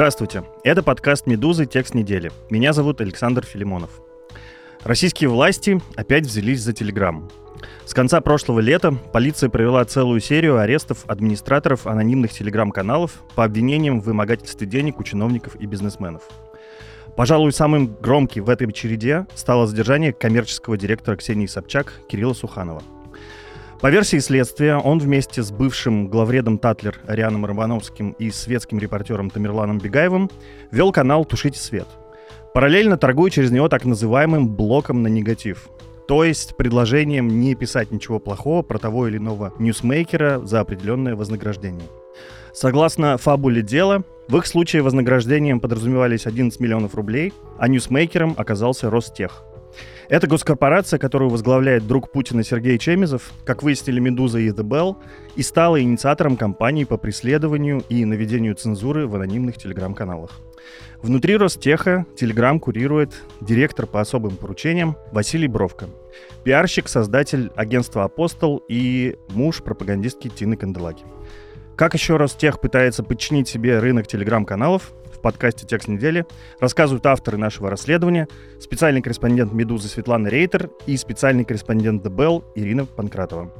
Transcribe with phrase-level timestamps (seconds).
[0.00, 1.66] Здравствуйте, это подкаст «Медузы.
[1.66, 2.32] Текст недели».
[2.48, 4.00] Меня зовут Александр Филимонов.
[4.82, 7.28] Российские власти опять взялись за Телеграм.
[7.84, 14.04] С конца прошлого лета полиция провела целую серию арестов администраторов анонимных телеграм-каналов по обвинениям в
[14.04, 16.22] вымогательстве денег у чиновников и бизнесменов.
[17.14, 22.82] Пожалуй, самым громким в этой череде стало задержание коммерческого директора Ксении Собчак Кирилла Суханова–
[23.80, 29.78] по версии следствия, он вместе с бывшим главредом Татлер Арианом Романовским и светским репортером Тамерланом
[29.78, 30.30] Бегаевым
[30.70, 31.88] вел канал «Тушите свет».
[32.52, 35.70] Параллельно торгуя через него так называемым блоком на негатив.
[36.06, 41.88] То есть предложением не писать ничего плохого про того или иного ньюсмейкера за определенное вознаграждение.
[42.52, 49.44] Согласно фабуле дела, в их случае вознаграждением подразумевались 11 миллионов рублей, а ньюсмейкером оказался Ростех–
[50.10, 54.96] это госкорпорация, которую возглавляет друг Путина Сергей Чемизов, как выяснили «Медуза» и «The Bell»,
[55.36, 60.32] и стала инициатором кампании по преследованию и наведению цензуры в анонимных телеграм-каналах.
[61.00, 65.86] Внутри Ростеха Телеграм курирует директор по особым поручениям Василий Бровко,
[66.42, 71.04] пиарщик, создатель агентства «Апостол» и муж пропагандистки Тины Канделаки.
[71.76, 76.24] Как еще Ростех пытается подчинить себе рынок телеграм-каналов, в подкасте «Текст недели»
[76.60, 78.26] рассказывают авторы нашего расследования,
[78.58, 83.52] специальный корреспондент «Медузы» Светлана Рейтер и специальный корреспондент «The Bell» Ирина Панкратова.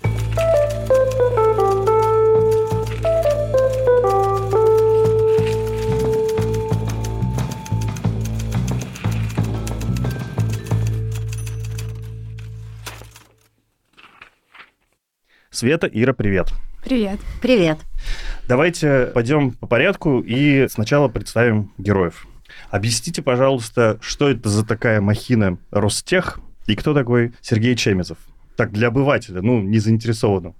[15.51, 16.49] Света, Ира, привет.
[16.83, 17.21] Привет.
[17.43, 17.90] Привет.
[18.51, 22.27] Давайте пойдем по порядку и сначала представим героев.
[22.71, 28.19] Объясните, пожалуйста, что это за такая махина Ростех и кто такой Сергей Чемезов?
[28.57, 30.57] Так, для обывателя, ну, не заинтересованного.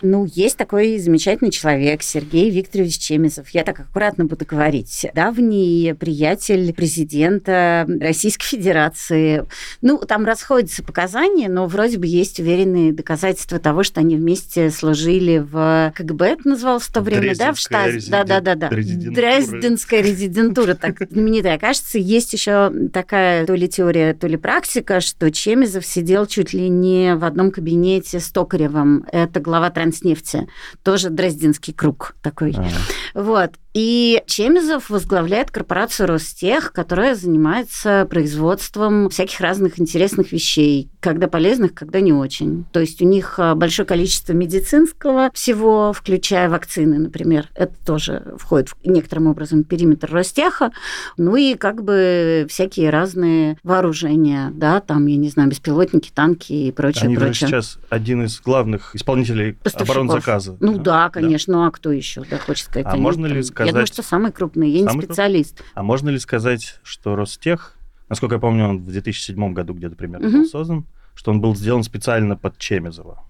[0.00, 3.48] Ну, есть такой замечательный человек, Сергей Викторович Чемизов.
[3.50, 5.06] Я так аккуратно буду говорить.
[5.14, 9.44] Давний приятель президента Российской Федерации.
[9.82, 15.38] Ну, там расходятся показания, но вроде бы есть уверенные доказательства того, что они вместе служили
[15.38, 18.00] в КГБ, это называлось в то время, да, в штате.
[18.08, 18.68] Да, да, да, да.
[18.70, 21.58] Дрезденская резидентура, так знаменитая.
[21.58, 26.68] Кажется, есть еще такая то ли теория, то ли практика, что Чемизов сидел чуть ли
[26.68, 29.04] не в одном кабинете с Токаревым.
[29.10, 30.48] Это глава Транснефти,
[30.82, 32.54] тоже Дрезденский круг такой.
[32.56, 32.68] А.
[33.14, 33.54] Вот.
[33.80, 42.00] И Чемизов возглавляет корпорацию Ростех, которая занимается производством всяких разных интересных вещей, когда полезных, когда
[42.00, 42.64] не очень.
[42.72, 47.50] То есть у них а, большое количество медицинского всего, включая вакцины, например.
[47.54, 50.72] Это тоже входит в некоторым образом периметр Ростеха.
[51.16, 56.72] Ну и как бы всякие разные вооружения, да, там, я не знаю, беспилотники, танки и
[56.72, 57.46] прочее, Они прочее.
[57.48, 60.56] сейчас один из главных исполнителей оборонзаказа.
[60.58, 61.60] Ну да, конечно, да.
[61.60, 62.86] ну а кто еще, да, хочет сказать.
[62.88, 63.74] А можно ли сказать сказать...
[63.74, 65.56] Я думаю, что самый крупный, я самый не специалист.
[65.56, 65.68] Круп...
[65.74, 67.76] А можно ли сказать, что Ростех,
[68.08, 70.36] насколько я помню, он в 2007 году где-то примерно угу.
[70.38, 73.24] был создан, что он был сделан специально под Чемезова?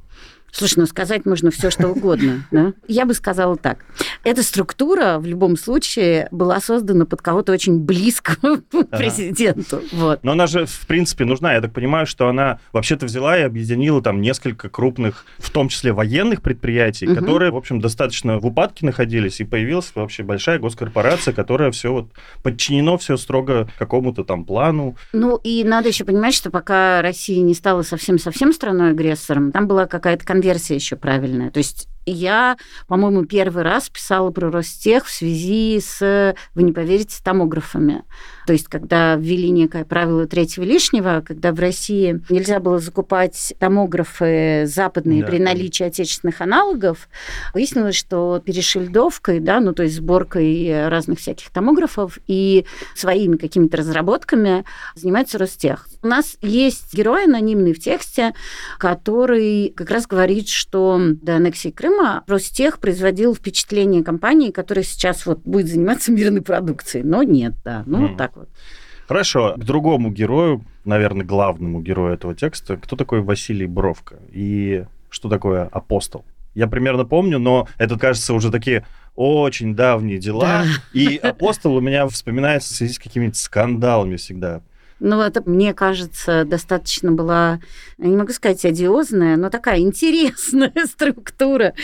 [0.51, 2.45] Слушай, ну сказать можно все, что угодно.
[2.51, 2.73] Да?
[2.87, 3.85] Я бы сказала так.
[4.25, 8.85] Эта структура в любом случае была создана под кого-то очень близкого ага.
[8.97, 9.81] президенту.
[9.93, 10.21] Вот.
[10.23, 11.55] Но она же, в принципе, нужна.
[11.55, 15.93] Я так понимаю, что она вообще-то взяла и объединила там несколько крупных, в том числе
[15.93, 17.17] военных предприятий, угу.
[17.17, 22.11] которые, в общем, достаточно в упадке находились, и появилась вообще большая госкорпорация, которая все вот
[22.43, 24.97] подчинено все строго какому-то там плану.
[25.13, 30.25] Ну и надо еще понимать, что пока Россия не стала совсем-совсем страной-агрессором, там была какая-то
[30.49, 31.51] конверсия еще правильная.
[31.51, 37.23] То есть я, по-моему, первый раз писала про Ростех в связи с, вы не поверите,
[37.23, 38.05] томографами.
[38.47, 44.65] То есть, когда ввели некое правило третьего лишнего, когда в России нельзя было закупать томографы
[44.67, 45.29] западные да.
[45.29, 47.09] при наличии отечественных аналогов,
[47.53, 52.65] выяснилось, что перешильдовкой, да, ну то есть сборкой разных всяких томографов и
[52.95, 54.65] своими какими-то разработками
[54.95, 55.87] занимается Ростех.
[56.03, 58.33] У нас есть герой анонимный в тексте,
[58.79, 65.41] который как раз говорит, что до аннексии Крыма Ростех производил впечатление компании, которая сейчас вот
[65.45, 67.05] будет заниматься мирной продукцией.
[67.05, 68.17] Но нет, да, ну mm.
[68.17, 68.49] так вот.
[69.07, 75.31] Хорошо, к другому герою, наверное, главному герою этого текста, кто такой Василий Бровко и что
[75.31, 76.27] такое апостол?
[76.55, 78.85] Я примерно помню, но это, кажется, уже такие
[79.15, 80.43] очень давние дела.
[80.43, 80.65] Да.
[80.93, 84.61] И апостол у меня вспоминается в связи с какими-то скандалами всегда.
[85.01, 87.61] Ну, это, мне кажется, достаточно была,
[87.99, 91.75] не могу сказать одиозная, но такая интересная структура.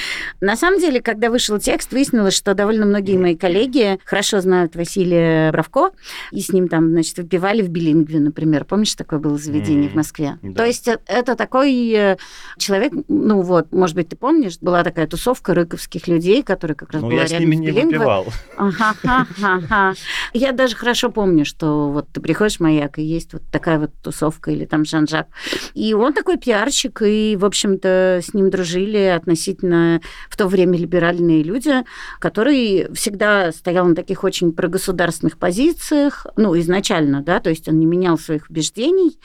[0.41, 5.53] На самом деле, когда вышел текст, выяснилось, что довольно многие мои коллеги хорошо знают Василия
[5.53, 5.91] Бравко,
[6.31, 8.65] и с ним там, значит, выпивали в Билингве, например.
[8.65, 9.93] Помнишь, такое было заведение mm-hmm.
[9.93, 10.39] в Москве?
[10.43, 10.55] Да.
[10.55, 12.17] То есть э, это такой э,
[12.59, 17.03] человек, ну вот, может быть, ты помнишь, была такая тусовка рыковских людей, которые как раз
[17.03, 18.27] ну, была я с ними не выпивал.
[18.57, 19.95] Ага,
[20.33, 23.91] Я даже хорошо помню, что вот ты приходишь в маяк, и есть вот такая вот
[24.03, 25.29] тусовка или там Жан-Жак.
[25.75, 31.43] И он такой пиарщик, и, в общем-то, с ним дружили относительно в то время либеральные
[31.43, 31.85] люди,
[32.19, 37.87] который всегда стоял на таких очень прогосударственных позициях, ну, изначально, да, то есть он не
[37.87, 39.19] менял своих убеждений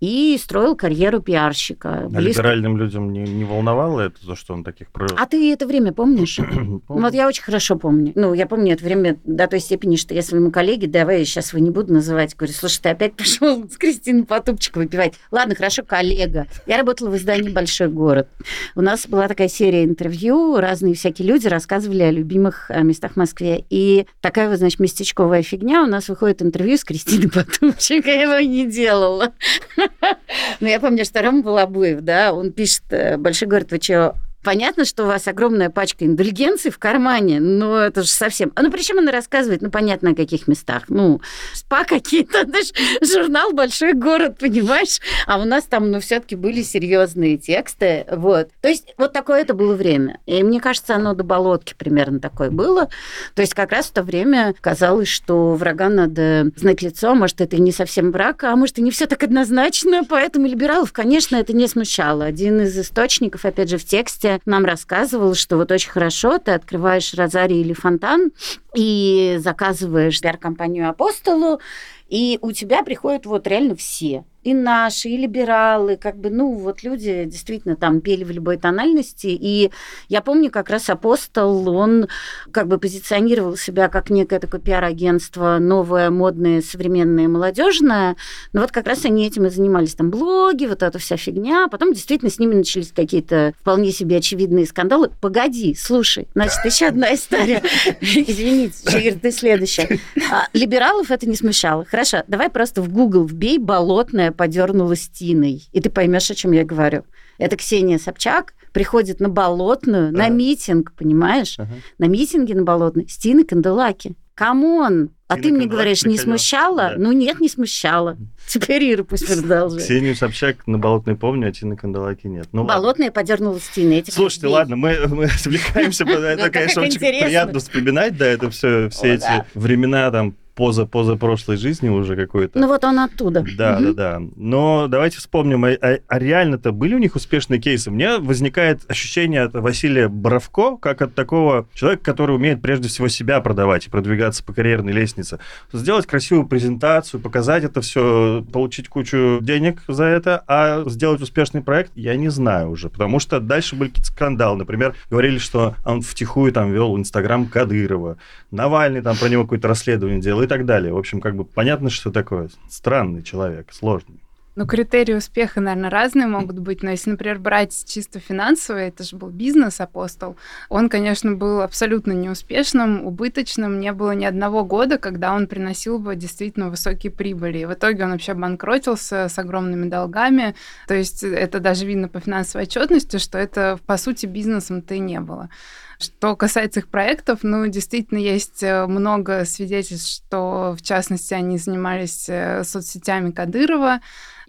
[0.00, 2.04] и строил карьеру пиарщика.
[2.04, 2.42] А Близко...
[2.42, 4.88] либеральным людям не, не волновало это, то, что он таких...
[5.16, 6.38] А ты это время помнишь?
[6.88, 8.12] Вот я очень хорошо помню.
[8.14, 11.52] Ну, я помню это время до той степени, что я своему коллеге, давай я сейчас
[11.52, 15.14] его не буду называть, говорю, слушай, ты опять пошел с Кристиной Потупчик выпивать.
[15.30, 16.46] Ладно, хорошо, коллега.
[16.66, 18.28] Я работала в издании «Большой город».
[18.74, 23.16] У нас была такая серия интервью, разные всякие люди рассказывали о любимых э, местах в
[23.16, 23.64] Москве.
[23.70, 25.82] И такая вот, значит, местечковая фигня.
[25.84, 29.32] У нас выходит интервью с Кристиной Потупчик, я его не делала.
[30.60, 34.84] Но я помню, что Рома Балабуев, да, он пишет, э, «Большой город, вы что, Понятно,
[34.84, 38.52] что у вас огромная пачка индульгенций в кармане, но это же совсем...
[38.54, 40.84] А ну, причем она рассказывает, ну, понятно, о каких местах.
[40.88, 41.22] Ну,
[41.54, 42.70] спа какие-то, знаешь,
[43.02, 45.00] журнал «Большой город», понимаешь?
[45.26, 48.50] А у нас там, ну, все таки были серьезные тексты, вот.
[48.60, 50.20] То есть вот такое это было время.
[50.26, 52.90] И мне кажется, оно до болотки примерно такое было.
[53.34, 57.56] То есть как раз в то время казалось, что врага надо знать лицо, может, это
[57.56, 61.54] и не совсем враг, а может, и не все так однозначно, поэтому либералов, конечно, это
[61.54, 62.26] не смущало.
[62.26, 67.14] Один из источников, опять же, в тексте нам рассказывал, что вот очень хорошо ты открываешь
[67.14, 68.32] розарий или фонтан
[68.74, 71.60] и заказываешь пиар-компанию Апостолу,
[72.08, 76.82] и у тебя приходят вот реально все и наши, и либералы, как бы, ну, вот
[76.82, 79.26] люди действительно там пели в любой тональности.
[79.28, 79.70] И
[80.08, 82.08] я помню, как раз Апостол, он
[82.52, 88.16] как бы позиционировал себя как некое такое пиар-агентство, новое, модное, современное, молодежное.
[88.52, 89.94] Но вот как раз они этим и занимались.
[89.94, 91.68] Там блоги, вот эта вся фигня.
[91.68, 95.10] Потом действительно с ними начались какие-то вполне себе очевидные скандалы.
[95.20, 97.62] Погоди, слушай, значит, еще одна история.
[98.00, 99.98] Извините, Чигир, ты следующая.
[100.30, 101.84] А, либералов это не смущало.
[101.84, 105.62] Хорошо, давай просто в Google вбей Болотная подернулась Тиной.
[105.72, 107.04] И ты поймешь, о чем я говорю.
[107.38, 110.18] Это Ксения Собчак приходит на Болотную, ага.
[110.18, 111.56] на митинг, понимаешь?
[111.58, 111.74] Ага.
[111.98, 114.16] На митинге на Болотной с Тиной Канделаки.
[114.34, 115.10] Come on!
[115.28, 116.90] А ты мне говоришь, не смущало?
[116.90, 116.94] Да.
[116.96, 118.16] Ну нет, не смущало.
[118.46, 119.80] Теперь Ира пусть продолжит.
[119.80, 122.48] Ксению Собчак на Болотной помню, а Тины Канделаки нет.
[122.52, 124.04] Ну, Болотная подернулась Тиной.
[124.08, 124.54] Слушайте, людей.
[124.54, 126.04] ладно, мы, мы отвлекаемся.
[126.08, 131.56] Это, конечно, очень приятно вспоминать, да, это все, все эти времена там поза поза прошлой
[131.56, 132.58] жизни уже какой-то.
[132.58, 133.44] Ну вот он оттуда.
[133.56, 133.92] Да, угу.
[133.92, 134.22] да, да.
[134.36, 137.90] Но давайте вспомним, а, а, а реально-то были у них успешные кейсы?
[137.90, 143.40] Мне возникает ощущение от Василия Боровко, как от такого человека, который умеет прежде всего себя
[143.40, 145.38] продавать и продвигаться по карьерной лестнице.
[145.72, 151.92] Сделать красивую презентацию, показать это все, получить кучу денег за это, а сделать успешный проект
[151.94, 154.58] я не знаю уже, потому что дальше были какие-то скандалы.
[154.58, 158.16] Например, говорили, что он втихую там вел Инстаграм Кадырова,
[158.50, 160.92] Навальный там про него какое-то расследование делал и так далее.
[160.92, 162.48] В общем, как бы понятно, что такое.
[162.68, 164.24] Странный человек, сложный.
[164.56, 166.84] Ну, критерии успеха, наверное, разные могут быть.
[166.84, 170.36] Но если, например, брать чисто финансовый, это же был бизнес-апостол,
[170.68, 173.80] он, конечно, был абсолютно неуспешным, убыточным.
[173.80, 177.58] Не было ни одного года, когда он приносил бы действительно высокие прибыли.
[177.58, 180.54] И в итоге он вообще банкротился с огромными долгами.
[180.86, 185.18] То есть это даже видно по финансовой отчетности, что это, по сути, бизнесом-то и не
[185.18, 185.50] было.
[185.98, 192.28] Что касается их проектов, ну, действительно, есть э, много свидетельств, что, в частности, они занимались
[192.28, 194.00] э, соцсетями Кадырова,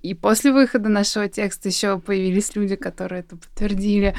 [0.01, 4.15] и после выхода нашего текста еще появились люди, которые это подтвердили.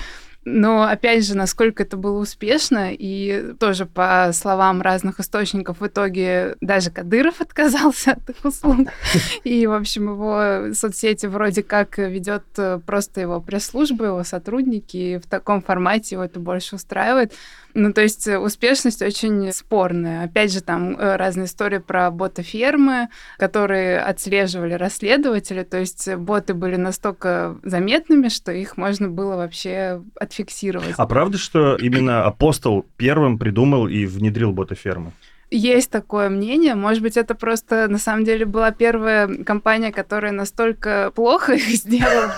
[0.49, 6.55] Но, опять же, насколько это было успешно, и тоже по словам разных источников, в итоге
[6.61, 8.89] даже Кадыров отказался от их услуг.
[9.45, 15.19] И, в общем, его соцсети вроде как ведет э, просто его пресс-служба, его сотрудники, и
[15.19, 17.33] в таком формате его это больше устраивает.
[17.79, 20.25] Ну, то есть э, успешность очень спорная.
[20.25, 25.63] Опять же, там э, разные истории про боты-фермы, которые отслеживали расследователи.
[25.63, 30.95] То есть боты были настолько заметными, что их можно было вообще отфиксировать.
[30.97, 35.13] А правда, что именно Апостол первым придумал и внедрил боты-фермы?
[35.51, 36.75] Есть такое мнение.
[36.75, 42.35] Может быть, это просто на самом деле была первая компания, которая настолько плохо их сделала.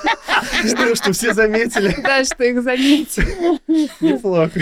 [0.95, 1.97] Что все заметили.
[2.03, 3.59] Да, что их заметили.
[4.01, 4.61] Неплохо.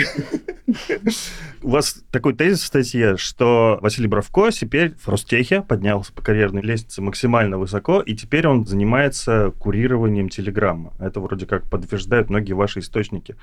[1.63, 6.61] У вас такой тезис в статье, что Василий Бравко теперь в Ростехе поднялся по карьерной
[6.61, 10.93] лестнице максимально высоко, и теперь он занимается курированием Телеграма.
[10.99, 13.35] Это вроде как подтверждают многие ваши источники.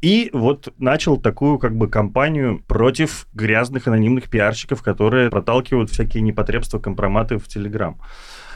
[0.00, 6.78] И вот начал такую как бы кампанию против грязных анонимных пиарщиков, которые проталкивают всякие непотребства,
[6.78, 7.98] компроматы в Телеграм.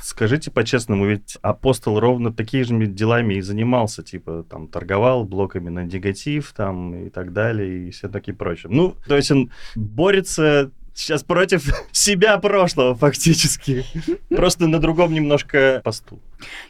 [0.02, 5.85] Скажите по-честному, ведь апостол ровно такими же делами и занимался, типа, там, торговал блоками на
[5.85, 8.71] негатив, там, и так далее, и все такие прочее.
[8.71, 13.85] Ну, то есть он борется сейчас против себя прошлого фактически.
[14.28, 16.21] Просто на другом немножко посту.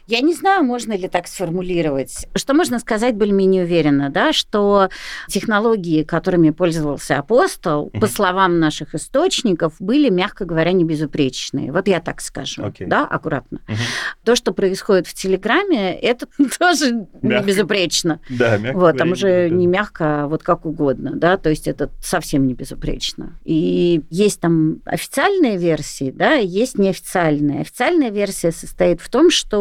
[0.07, 2.27] Я не знаю, можно ли так сформулировать.
[2.35, 4.89] Что можно сказать более-менее уверенно, да, что
[5.27, 7.99] технологии, которыми пользовался апостол, uh-huh.
[7.99, 11.71] по словам наших источников, были, мягко говоря, не безупречные.
[11.71, 12.87] Вот я так скажу, okay.
[12.87, 13.61] да, аккуратно.
[13.67, 13.75] Uh-huh.
[14.23, 16.27] То, что происходит в Телеграме, это
[16.59, 17.45] тоже мягко.
[17.45, 18.19] не безупречно.
[18.29, 18.77] Да, мягко.
[18.77, 22.53] Вот, там уже не мягко, а вот как угодно, да, то есть это совсем не
[22.53, 23.37] безупречно.
[23.45, 27.61] И есть там официальные версии, да, есть неофициальные.
[27.61, 29.58] Официальная версия состоит в том, что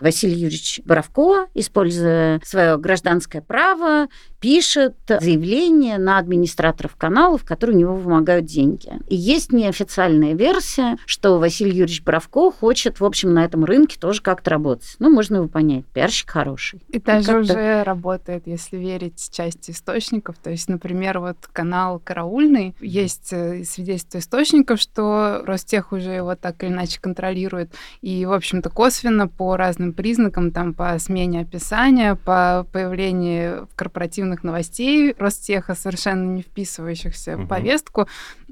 [0.00, 4.08] Василий Юрьевич Боровко, используя свое гражданское право,
[4.42, 8.90] пишет заявление на администраторов каналов, которые у него вымогают деньги.
[9.08, 14.20] И есть неофициальная версия, что Василий Юрьевич Боровко хочет, в общем, на этом рынке тоже
[14.20, 14.96] как-то работать.
[14.98, 15.84] Ну, можно его понять.
[15.94, 16.82] Пиарщик хороший.
[16.88, 20.36] И даже уже работает, если верить части источников.
[20.38, 26.64] То есть, например, вот канал «Караульный», есть э, свидетельство источников, что Ростех уже его так
[26.64, 27.72] или иначе контролирует.
[28.00, 34.31] И, в общем-то, косвенно по разным признакам, там, по смене описания, по появлению в корпоративных
[34.32, 37.42] оперативных новостей Ростеха, совершенно не вписывающихся угу.
[37.42, 38.08] в повестку.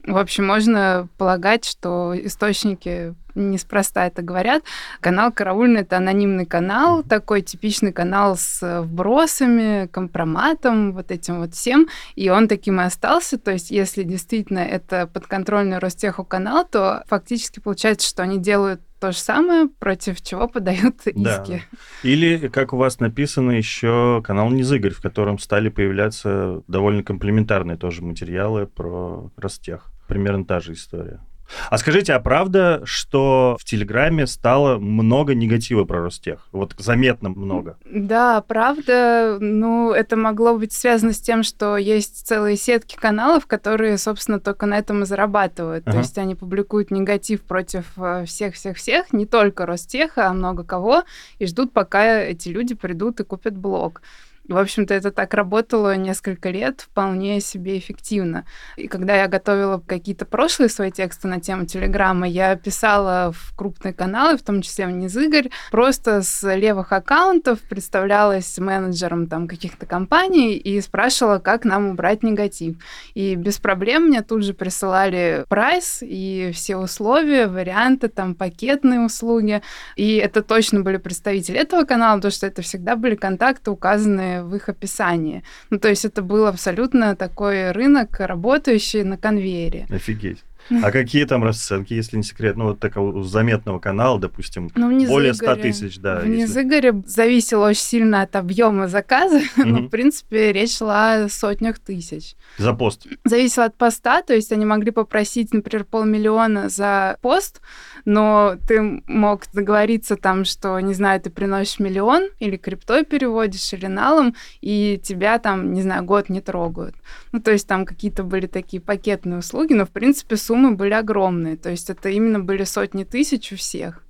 [0.07, 4.65] В общем, можно полагать, что источники неспроста это говорят.
[5.01, 11.87] Канал «Караульный»— это анонимный канал, такой типичный канал с вбросами, компроматом, вот этим вот всем,
[12.17, 13.39] и он таким и остался.
[13.39, 19.13] То есть, если действительно это подконтрольный Ростеху канал, то фактически получается, что они делают то
[19.13, 21.15] же самое, против чего подают иски.
[21.17, 21.61] Да.
[22.03, 28.03] Или, как у вас написано, еще канал Низыгорь, в котором стали появляться довольно комплементарные тоже
[28.03, 29.91] материалы про Ростех.
[30.07, 31.21] Примерно та же история.
[31.69, 36.47] А скажите, а правда, что в Телеграме стало много негатива про Ростех?
[36.53, 37.79] Вот заметно много.
[37.85, 39.39] Да, правда.
[39.41, 44.67] Ну, это могло быть связано с тем, что есть целые сетки каналов, которые, собственно, только
[44.67, 45.85] на этом и зарабатывают.
[45.87, 45.93] Ага.
[45.93, 51.05] То есть они публикуют негатив против э, всех-всех-всех, не только Ростеха, а много кого,
[51.39, 54.03] и ждут, пока эти люди придут и купят блог.
[54.51, 58.45] В общем-то, это так работало несколько лет вполне себе эффективно.
[58.77, 63.95] И когда я готовила какие-то прошлые свои тексты на тему Телеграма, я писала в крупные
[63.95, 70.57] каналы, в том числе в Низыгорь, просто с левых аккаунтов представлялась менеджером там каких-то компаний
[70.57, 72.75] и спрашивала, как нам убрать негатив.
[73.15, 79.63] И без проблем мне тут же присылали прайс и все условия, варианты, там пакетные услуги.
[79.95, 84.55] И это точно были представители этого канала, потому что это всегда были контакты, указанные в
[84.55, 85.43] их описании.
[85.71, 89.87] Ну, то есть это был абсолютно такой рынок, работающий на конвейере.
[89.91, 90.45] Офигеть.
[90.83, 92.57] А какие там расценки, если не секрет?
[92.57, 96.21] Ну, вот такого заметного канала, допустим, ну, более 100 тысяч, да.
[96.21, 97.09] В Низыгоре если...
[97.09, 99.49] зависело очень сильно от объема заказа, mm-hmm.
[99.65, 102.35] но, в принципе, речь шла о сотнях тысяч.
[102.59, 103.07] За пост?
[103.25, 107.61] Зависело от поста, то есть они могли попросить, например, полмиллиона за пост,
[108.05, 113.87] но ты мог договориться там, что, не знаю, ты приносишь миллион или криптой переводишь, или
[113.87, 116.97] налом, и тебя там, не знаю, год не трогают.
[117.33, 121.57] Ну, то есть там какие-то были такие пакетные услуги, но, в принципе, суммы были огромные.
[121.57, 124.03] То есть это именно были сотни тысяч у всех.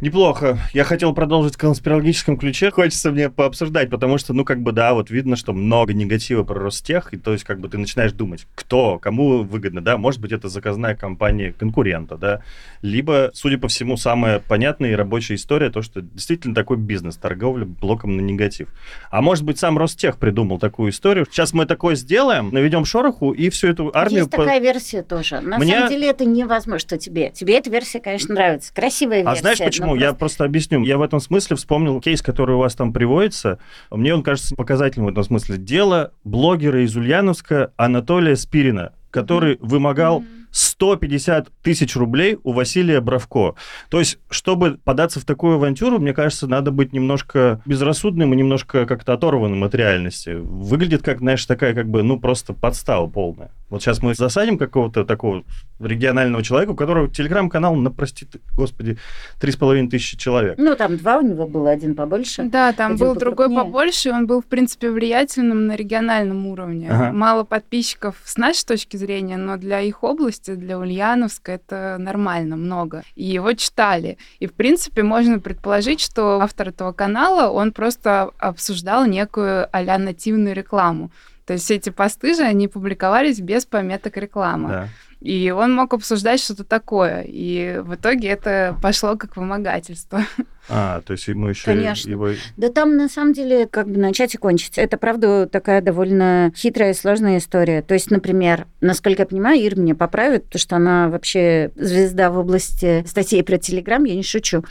[0.00, 0.58] Неплохо.
[0.72, 2.70] Я хотел продолжить в конспирологическом ключе.
[2.70, 6.60] Хочется мне пообсуждать, потому что, ну, как бы, да, вот видно, что много негатива про
[6.60, 10.32] Ростех, и то есть, как бы, ты начинаешь думать, кто, кому выгодно, да, может быть,
[10.32, 12.42] это заказная компания конкурента, да,
[12.82, 17.64] либо, судя по всему, самая понятная и рабочая история, то, что действительно такой бизнес, торговля
[17.64, 18.68] блоком на негатив.
[19.10, 21.26] А может быть, сам Ростех придумал такую историю.
[21.30, 24.20] Сейчас мы такое сделаем, наведем шороху, и всю эту армию...
[24.20, 24.38] Есть по...
[24.38, 25.40] такая версия тоже.
[25.40, 25.74] На Мне...
[25.74, 27.30] самом деле это невозможно, что тебе.
[27.30, 28.72] Тебе эта версия, конечно, нравится.
[28.72, 29.30] Красивая версия.
[29.30, 29.94] А знаешь, почему?
[29.96, 30.82] Я просто объясню.
[30.84, 33.58] Я в этом смысле вспомнил кейс, который у вас там приводится.
[33.90, 35.56] Мне он кажется показательным в этом смысле.
[35.56, 43.54] Дело блогера из Ульяновска Анатолия Спирина, который вымогал 150 тысяч рублей у Василия Бравко.
[43.88, 48.86] То есть, чтобы податься в такую авантюру, мне кажется, надо быть немножко безрассудным и немножко
[48.86, 50.30] как-то оторванным от реальности.
[50.30, 53.52] Выглядит как, знаешь, такая как бы, ну, просто подстава полная.
[53.70, 55.44] Вот сейчас мы засадим какого-то такого
[55.78, 58.98] регионального человека, у которого телеграм-канал на, прости, господи,
[59.40, 60.56] три с половиной тысячи человек.
[60.58, 62.42] Ну, там два у него было, один побольше.
[62.44, 66.88] Да, там был другой побольше, и он был, в принципе, влиятельным на региональном уровне.
[66.90, 67.12] Ага.
[67.12, 73.02] Мало подписчиков с нашей точки зрения, но для их области, для Ульяновска, это нормально, много.
[73.14, 74.18] И его читали.
[74.40, 80.54] И, в принципе, можно предположить, что автор этого канала, он просто обсуждал некую а нативную
[80.54, 81.10] рекламу.
[81.50, 84.68] То есть все эти посты же, они публиковались без пометок рекламы.
[84.68, 84.88] Да.
[85.20, 87.24] И он мог обсуждать что-то такое.
[87.26, 90.22] И в итоге это пошло как вымогательство.
[90.68, 92.08] А, то есть ему еще Конечно.
[92.08, 92.28] его...
[92.56, 94.78] Да там на самом деле как бы начать и кончить.
[94.78, 97.82] Это, правда, такая довольно хитрая и сложная история.
[97.82, 102.38] То есть, например, насколько я понимаю, Ир мне поправит, потому что она вообще звезда в
[102.38, 104.62] области статей про Телеграм, я не шучу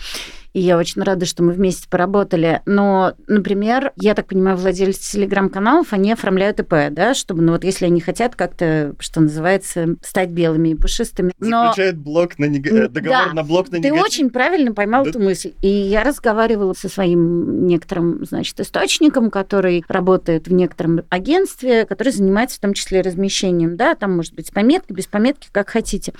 [0.53, 2.61] и я очень рада, что мы вместе поработали.
[2.65, 7.85] Но, например, я так понимаю, владельцы телеграм-каналов, они оформляют ИП, да, чтобы, ну вот если
[7.85, 11.33] они хотят как-то, что называется, стать белыми и пушистыми.
[11.39, 11.67] Но...
[11.67, 12.65] Заключают блок на нег...
[12.67, 13.33] Э, договор да.
[13.33, 13.93] на блок на негатив.
[13.93, 15.11] Ты очень правильно поймал да.
[15.11, 15.53] эту мысль.
[15.61, 22.57] И я разговаривала со своим некоторым, значит, источником, который работает в некотором агентстве, который занимается
[22.57, 26.13] в том числе размещением, да, там может быть с пометкой, без пометки, как хотите.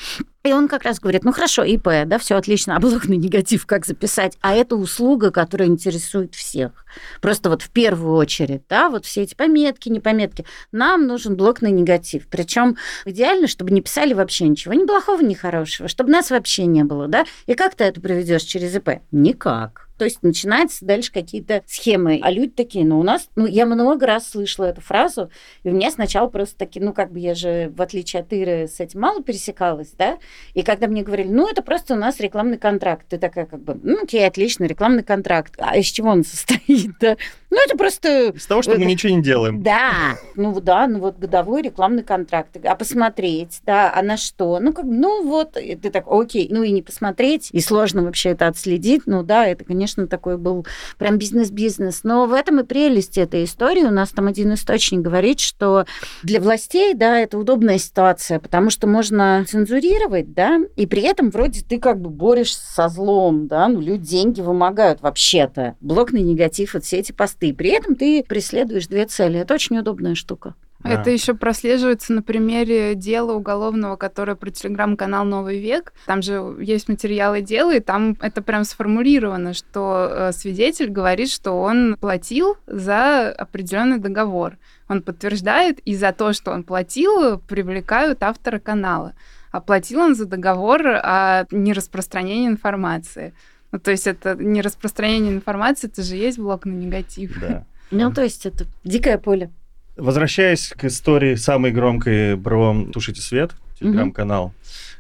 [0.44, 3.66] И он как раз говорит, ну хорошо, ИП, да, все отлично, а блок на негатив
[3.66, 4.19] как записать?
[4.42, 6.86] А это услуга, которая интересует всех.
[7.22, 10.46] Просто вот в первую очередь, да, вот все эти пометки, не пометки.
[10.72, 12.28] Нам нужен блок на негатив.
[12.28, 16.84] Причем идеально, чтобы не писали вообще ничего, ни плохого, ни хорошего, чтобы нас вообще не
[16.84, 17.26] было, да.
[17.46, 19.02] И как ты это проведешь через ИП?
[19.12, 19.89] Никак.
[20.00, 22.22] То есть начинаются дальше какие-то схемы.
[22.24, 25.30] А люди такие, ну у нас, ну я много раз слышала эту фразу,
[25.64, 28.68] и у меня сначала просто такие, ну как бы я же, в отличие от Иры,
[28.68, 30.18] с этим мало пересекалась, да,
[30.54, 33.78] и когда мне говорили, ну это просто у нас рекламный контракт, ты такая как бы,
[33.84, 37.18] ну окей, отлично, рекламный контракт, а из чего он состоит, да?
[37.50, 38.30] Ну это просто...
[38.30, 39.64] Из того, что мы ничего не делаем.
[39.64, 44.60] Да, ну да, ну вот годовой рекламный контракт, а посмотреть, да, а на что?
[44.60, 48.48] Ну как, ну вот, ты так, окей, ну и не посмотреть, и сложно вообще это
[48.48, 50.66] отследить, ну да, это, конечно, такой был
[50.98, 52.02] прям бизнес-бизнес.
[52.04, 53.84] Но в этом и прелесть этой истории.
[53.84, 55.86] У нас там один источник говорит, что
[56.24, 61.62] для властей, да, это удобная ситуация, потому что можно цензурировать, да, и при этом вроде
[61.62, 65.76] ты как бы борешься со злом, да, ну, люди деньги вымогают вообще-то.
[65.82, 67.54] Блок на негатив, вот все эти посты.
[67.54, 69.40] При этом ты преследуешь две цели.
[69.40, 70.56] Это очень удобная штука.
[70.82, 70.92] Да.
[70.92, 75.92] Это еще прослеживается на примере дела уголовного, которое про телеграм-канал Новый век.
[76.06, 81.52] Там же есть материалы дела, и там это прям сформулировано, что э, свидетель говорит, что
[81.52, 84.58] он платил за определенный договор.
[84.88, 89.16] Он подтверждает, и за то, что он платил, привлекают автора канала.
[89.52, 93.34] Оплатил он за договор о нераспространении информации.
[93.72, 97.40] Ну, то есть это нераспространение информации, это же есть блок на негатив.
[97.40, 97.66] Да.
[97.92, 99.52] Ну, то есть это дикое поле.
[99.96, 104.54] Возвращаясь к истории самой громкой про «Тушите свет», телеграм-канал, угу.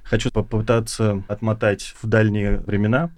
[0.03, 3.10] хочу попытаться отмотать в дальние времена.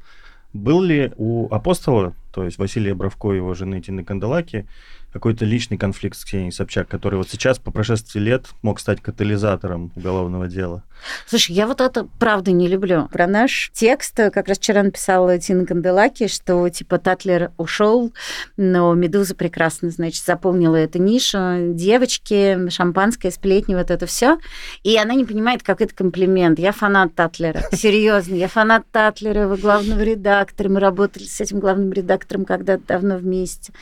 [0.54, 4.68] Был ли у апостола, то есть Василия Бравко и его жены Тины Канделаки,
[5.12, 9.92] какой-то личный конфликт с Ксенией Собчак, который вот сейчас, по прошествии лет, мог стать катализатором
[9.96, 10.84] уголовного дела?
[11.28, 13.08] Слушай, я вот это правда не люблю.
[13.12, 18.14] Про наш текст как раз вчера написала Тина Канделаки, что типа Татлер ушел,
[18.58, 21.74] но Медуза прекрасно, значит, заполнила эту нишу.
[21.74, 24.38] Девочки, шампанское, сплетни, вот это все.
[24.84, 26.60] И она не понимает, как это комплимент.
[26.60, 27.62] Я фанат Татлера.
[27.72, 30.70] Серьезно, я фанат Татлера, его главного редактора.
[30.70, 33.74] Мы работали с этим главным редактором когда-то давно вместе.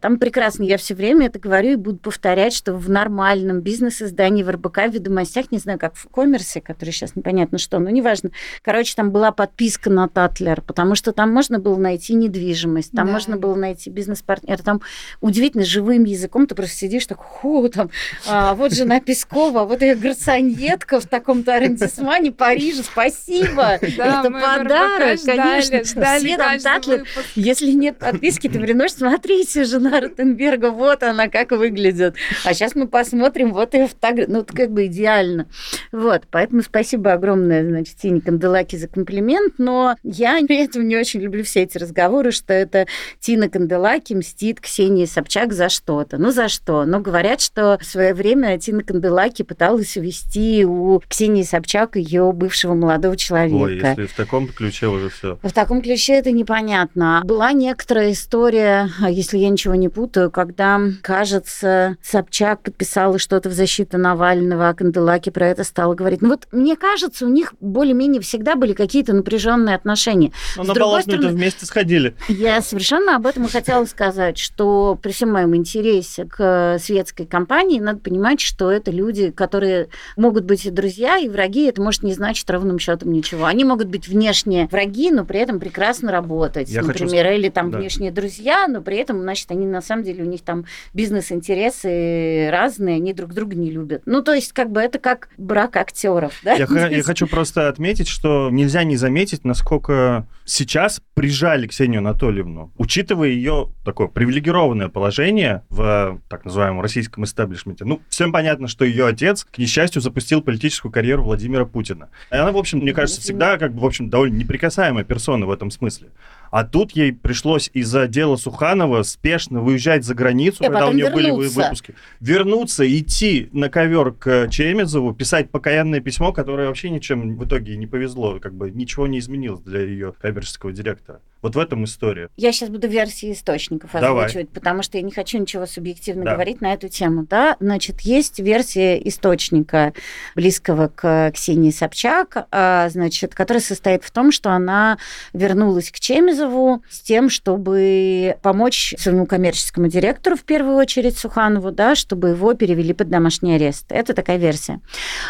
[0.00, 0.62] Там прекрасно.
[0.62, 4.92] Я все время это говорю и буду повторять, что в нормальном бизнес-издании в РБК, в
[4.92, 8.30] ведомостях, не знаю, как в коммерсе, который сейчас непонятно что, но неважно.
[8.62, 13.12] Короче, там была подписка на Татлер, потому что там можно было найти недвижимость, там да.
[13.12, 14.62] можно было найти бизнес-партнера.
[14.62, 14.80] Там
[15.20, 17.90] удивительно живым языком ты просто сидишь так, ху, там,
[18.26, 23.78] а, вот жена Пескова, вот ее гарсоньетка в таком-то арендисмане Парижа, спасибо.
[23.80, 25.82] Это подарок, конечно.
[25.82, 27.04] Все там Татлер.
[27.34, 32.14] Если нет подписки, ты приносишь, смотрите, жена Ротенберга много, вот она как выглядит.
[32.44, 34.30] А сейчас мы посмотрим, вот ее фотография.
[34.30, 35.48] Ну, это как бы идеально.
[35.92, 41.20] Вот, поэтому спасибо огромное, значит, Тине Канделаки за комплимент, но я при этом не очень
[41.20, 42.86] люблю все эти разговоры, что это
[43.20, 46.18] Тина Канделаки мстит Ксении Собчак за что-то.
[46.18, 46.84] Ну, за что?
[46.84, 52.74] Но говорят, что в свое время Тина Канделаки пыталась увести у Ксении Собчак ее бывшего
[52.74, 53.56] молодого человека.
[53.56, 55.38] Ой, если в таком ключе уже все.
[55.42, 57.22] В таком ключе это непонятно.
[57.24, 63.52] Была некоторая история, если я ничего не путаю, как когда, кажется, Собчак подписала что-то в
[63.52, 66.20] защиту Навального, а Канделаки про это стала говорить.
[66.20, 70.32] Ну вот мне кажется, у них более-менее всегда были какие-то напряженные отношения.
[70.56, 72.16] Но на Болотную-то вместе сходили.
[72.28, 77.78] Я совершенно об этом и хотела сказать, что при всем моем интересе к светской компании
[77.78, 81.66] надо понимать, что это люди, которые могут быть и друзья, и враги.
[81.66, 83.44] Это может не значить ровным счетом ничего.
[83.44, 87.38] Они могут быть внешне враги, но при этом прекрасно работать, Я например, хочу...
[87.38, 87.78] или там да.
[87.78, 92.96] внешние друзья, но при этом, значит, они на самом деле у них там бизнес-интересы разные,
[92.96, 94.00] они друг друга не любят.
[94.06, 96.54] Ну, то есть, как бы это как брак актеров, да?
[96.54, 103.28] Я, я хочу просто отметить, что нельзя не заметить, насколько сейчас прижали Ксению Анатольевну, учитывая
[103.28, 107.84] ее такое привилегированное положение в так называемом российском истеблишменте.
[107.84, 112.08] Ну, всем понятно, что ее отец, к несчастью, запустил политическую карьеру Владимира Путина.
[112.32, 115.50] И она, в общем, мне кажется, всегда как бы, в общем, довольно неприкасаемая персона в
[115.50, 116.08] этом смысле.
[116.50, 121.10] А тут ей пришлось из-за дела Суханова спешно выезжать за границу, и когда у нее
[121.10, 121.14] вернуться.
[121.14, 121.94] были выпуски.
[122.20, 127.86] Вернуться, идти на ковер к Чемезову, писать покаянное письмо, которое вообще ничем в итоге не
[127.86, 131.20] повезло, как бы ничего не изменилось для ее коммерческого директора.
[131.40, 132.28] Вот в этом история.
[132.36, 134.46] Я сейчас буду версии источников озвучивать, Давай.
[134.46, 136.32] потому что я не хочу ничего субъективно да.
[136.32, 137.26] говорить на эту тему.
[137.28, 137.56] Да?
[137.60, 139.92] Значит, есть версия источника,
[140.34, 144.98] близкого к Ксении Собчак, а, значит, которая состоит в том, что она
[145.32, 151.94] вернулась к Чемизову с тем, чтобы помочь своему коммерческому директору, в первую очередь Суханову, да,
[151.94, 153.86] чтобы его перевели под домашний арест.
[153.90, 154.80] Это такая версия.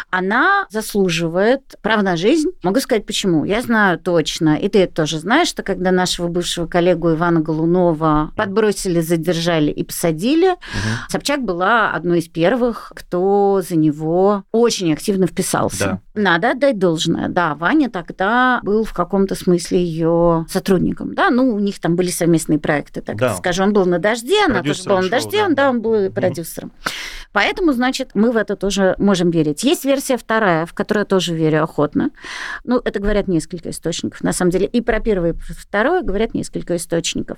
[0.09, 2.49] Она заслуживает права на жизнь.
[2.63, 3.45] Могу сказать, почему.
[3.45, 8.31] Я знаю точно, и ты это тоже знаешь, что когда нашего бывшего коллегу Ивана Голунова
[8.37, 10.51] подбросили, задержали и посадили.
[10.51, 10.57] Угу.
[11.09, 16.01] Собчак была одной из первых, кто за него очень активно вписался.
[16.15, 16.21] Да.
[16.21, 17.27] Надо отдать должное.
[17.27, 21.13] Да, Ваня тогда был в каком-то смысле ее сотрудником.
[21.13, 23.35] Да, ну, у них там были совместные проекты, так да.
[23.35, 23.67] скажем.
[23.67, 25.45] Он был на «Дожде», она тоже была на «Дожде», да.
[25.45, 26.71] он, да, он был продюсером.
[27.31, 29.63] Поэтому, значит, мы в это тоже можем верить.
[29.63, 32.09] Есть версия вторая, в которую я тоже верю охотно.
[32.63, 34.65] Ну, это говорят несколько источников, на самом деле.
[34.65, 37.37] И про первое, и про второе говорят несколько источников.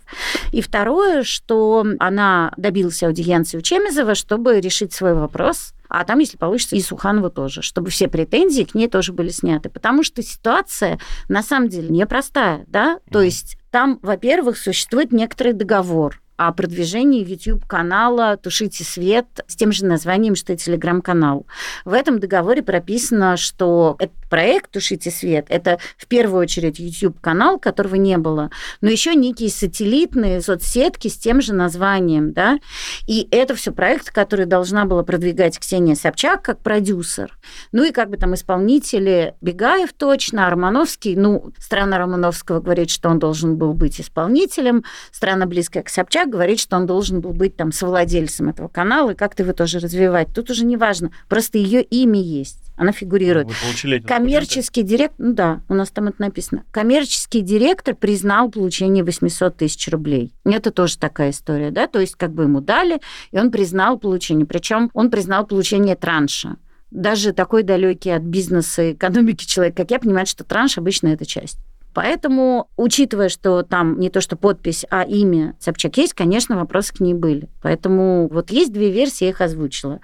[0.52, 6.38] И второе, что она добилась аудиенции у Чемизова, чтобы решить свой вопрос а там, если
[6.38, 9.70] получится, и Суханова тоже, чтобы все претензии к ней тоже были сняты.
[9.70, 13.00] Потому что ситуация на самом деле непростая, да?
[13.12, 19.86] То есть там, во-первых, существует некоторый договор о продвижении YouTube-канала «Тушите свет» с тем же
[19.86, 21.46] названием, что и телеграм-канал.
[21.86, 27.94] В этом договоре прописано, что этот проект «Тушите свет»— это в первую очередь YouTube-канал, которого
[27.94, 28.50] не было,
[28.82, 32.58] но еще некие сателлитные соцсетки с тем же названием, да,
[33.06, 37.38] и это все проект, который должна была продвигать Ксения Собчак как продюсер.
[37.72, 43.20] Ну и как бы там исполнители Бегаев точно, Романовский, ну, страна Романовского говорит, что он
[43.20, 47.72] должен был быть исполнителем, страна близкая к Собчак говорит, что он должен был быть там
[47.72, 50.30] совладельцем этого канала и как-то его тоже развивать.
[50.34, 52.58] Тут уже не важно, просто ее имя есть.
[52.76, 53.48] Она фигурирует.
[53.48, 56.64] Вы получили Коммерческий директор, ну да, у нас там это написано.
[56.72, 60.34] Коммерческий директор признал получение 800 тысяч рублей.
[60.46, 63.00] Это тоже такая история, да, то есть как бы ему дали,
[63.32, 64.48] и он признал получение.
[64.48, 66.58] Причем он признал получение транша
[66.92, 71.26] даже такой далекий от бизнеса и экономики человек, как я, понимает, что транш обычно это
[71.26, 71.58] часть.
[71.94, 77.00] Поэтому, учитывая, что там не то что подпись, а имя Собчак есть, конечно, вопросы к
[77.00, 77.50] ней были.
[77.62, 80.00] Поэтому вот есть две версии, я их озвучила.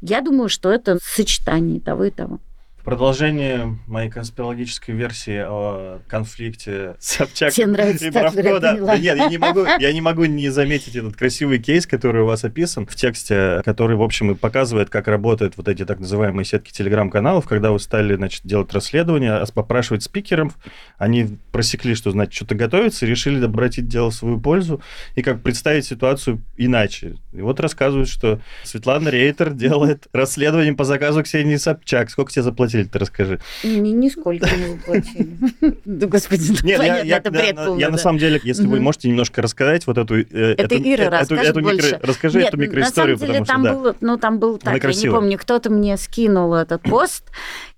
[0.00, 2.40] Я думаю, что это сочетание того и того.
[2.84, 8.76] Продолжение моей конспирологической версии о конфликте Собчак Тебе нравится и Бравко, да.
[8.76, 8.98] да.
[8.98, 12.42] Нет, я не, могу, я не могу не заметить этот красивый кейс, который у вас
[12.44, 16.72] описан в тексте, который, в общем, и показывает, как работают вот эти так называемые сетки
[16.72, 20.56] телеграм-каналов, когда вы стали, значит, делать расследование, а попрашивать спикеров,
[20.96, 24.80] они просекли, что, значит, что-то готовится, и решили обратить дело в свою пользу
[25.16, 27.16] и как представить ситуацию иначе.
[27.32, 32.10] И вот рассказывают, что Светлана Рейтер делает расследование по заказу Ксении Собчак.
[32.10, 32.69] Сколько тебе заплатили?
[32.70, 33.40] Заплатили, ты расскажи.
[33.62, 35.80] Ни, нисколько не заплатили.
[35.84, 39.42] Да, господи, ну, Нет, я, это бред Я на самом деле, если вы можете немножко
[39.42, 40.20] рассказать вот эту...
[40.20, 41.98] Э, это Ира расскажет больше.
[42.02, 45.70] Расскажи эту микроисторию, потому что, там было, ну, там был так, я не помню, кто-то
[45.70, 47.24] мне скинул этот пост,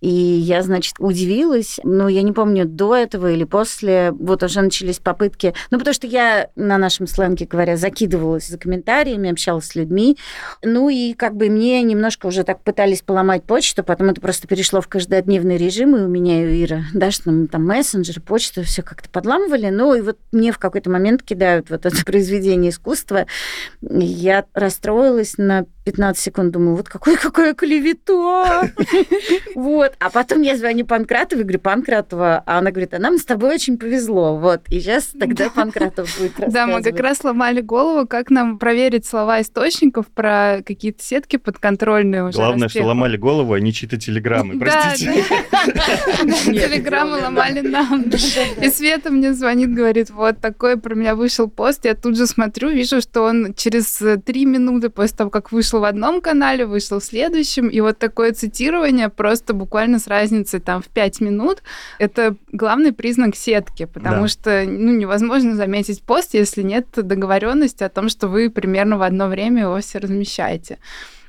[0.01, 4.99] и я, значит, удивилась, но я не помню, до этого или после, вот уже начались
[4.99, 10.17] попытки, ну, потому что я на нашем сленге, говоря, закидывалась за комментариями, общалась с людьми,
[10.63, 14.82] ну, и как бы мне немножко уже так пытались поломать почту, потом это просто перешло
[14.83, 18.63] в каждодневный режим, и у меня и у Ира, да, что там, там мессенджер, почту,
[18.63, 19.69] все как-то подламывали.
[19.71, 23.27] Ну, и вот мне в какой-то момент кидают вот это произведение искусства.
[23.81, 28.71] Я расстроилась на 15 секунд думаю, вот какой какая клевета.
[29.55, 29.93] Вот.
[29.99, 33.79] А потом я звоню Панкратовой, говорю, Панкратова, а она говорит, а нам с тобой очень
[33.79, 34.37] повезло.
[34.37, 34.63] Вот.
[34.69, 39.41] И сейчас тогда Панкратов будет Да, мы как раз ломали голову, как нам проверить слова
[39.41, 42.37] источников про какие-то сетки подконтрольные уже.
[42.37, 45.25] Главное, что ломали голову, а не чьи-то телеграммы, простите.
[46.47, 48.03] Телеграммы ломали нам.
[48.03, 52.71] И Света мне звонит, говорит, вот такой про меня вышел пост, я тут же смотрю,
[52.71, 57.05] вижу, что он через три минуты после того, как вышел в одном канале, вышел в
[57.05, 61.63] следующем, и вот такое цитирование просто буквально с разницей там в пять минут,
[61.99, 64.29] это главный признак сетки, потому да.
[64.29, 69.29] что ну, невозможно заметить пост, если нет договоренности о том, что вы примерно в одно
[69.29, 70.79] время его все размещаете.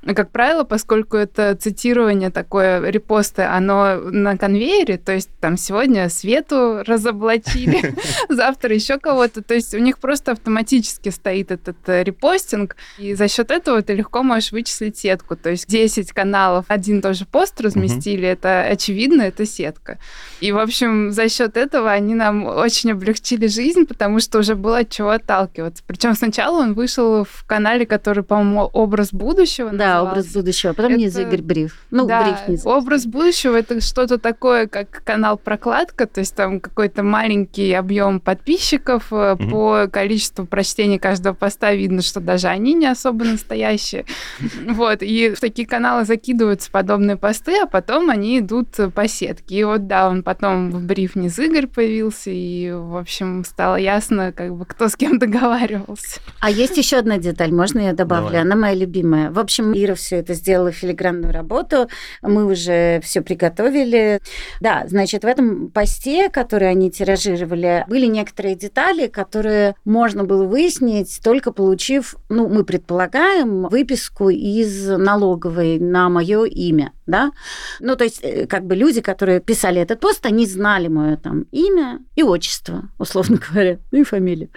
[0.06, 6.84] Как правило, поскольку это цитирование такое, репосты, оно на конвейере, то есть там сегодня Свету
[6.86, 7.96] разоблачили,
[8.30, 13.30] завтра еще кого-то, то есть у них просто автоматически стоит этот э, репостинг, и за
[13.30, 18.28] счет этого ты легко можешь вычислить сетку, то есть 10 каналов один тоже пост разместили,
[18.28, 20.00] это очевидно, это сетка.
[20.42, 24.80] И, в общем, за счет этого они нам очень облегчили жизнь, потому что уже было
[24.80, 25.84] от чего отталкиваться.
[25.88, 29.70] Причем сначала он вышел в канале, который, по-моему, образ будущего.
[29.72, 30.72] Да, да, образ будущего.
[30.72, 31.00] А потом это...
[31.02, 31.80] низ Игорь Бриф.
[31.92, 32.66] Ну, да, Бриф низ.
[32.66, 39.12] Образ будущего это что-то такое, как канал прокладка, то есть там какой-то маленький объем подписчиков
[39.12, 39.50] угу.
[39.50, 44.06] по количеству прочтений каждого поста видно, что даже они не особо настоящие.
[44.74, 49.56] Вот, и в такие каналы закидываются подобные посты, а потом они идут по сетке.
[49.56, 54.32] И вот, да, он потом в Бриф низ Игорь появился, и, в общем, стало ясно,
[54.32, 56.20] как бы, кто с кем договаривался.
[56.40, 58.30] А есть еще одна деталь, можно я добавлю?
[58.30, 58.42] Давай.
[58.42, 59.32] Она моя любимая.
[59.32, 61.90] В общем, Ира все это сделала филигранную работу,
[62.22, 64.20] мы уже все приготовили.
[64.62, 71.20] Да, значит, в этом посте, который они тиражировали, были некоторые детали, которые можно было выяснить,
[71.24, 77.32] только получив, ну, мы предполагаем, выписку из налоговой на мое имя да.
[77.80, 81.46] Ну, то есть, э, как бы люди, которые писали этот пост, они знали мое там
[81.52, 84.50] имя и отчество, условно говоря, ну и фамилию.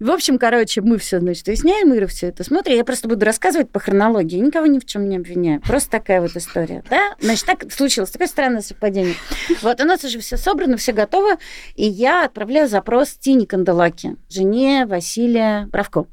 [0.00, 2.76] В общем, короче, мы все, значит, выясняем, Ира все это смотрит.
[2.76, 5.60] Я просто буду рассказывать по хронологии, никого ни в чем не обвиняю.
[5.60, 7.16] Просто такая вот история, да.
[7.18, 9.14] Значит, так случилось, такое странное совпадение.
[9.62, 11.38] Вот у нас уже все собрано, все готово,
[11.74, 16.06] и я отправляю запрос Тине Канделаки, жене Василия Бравко.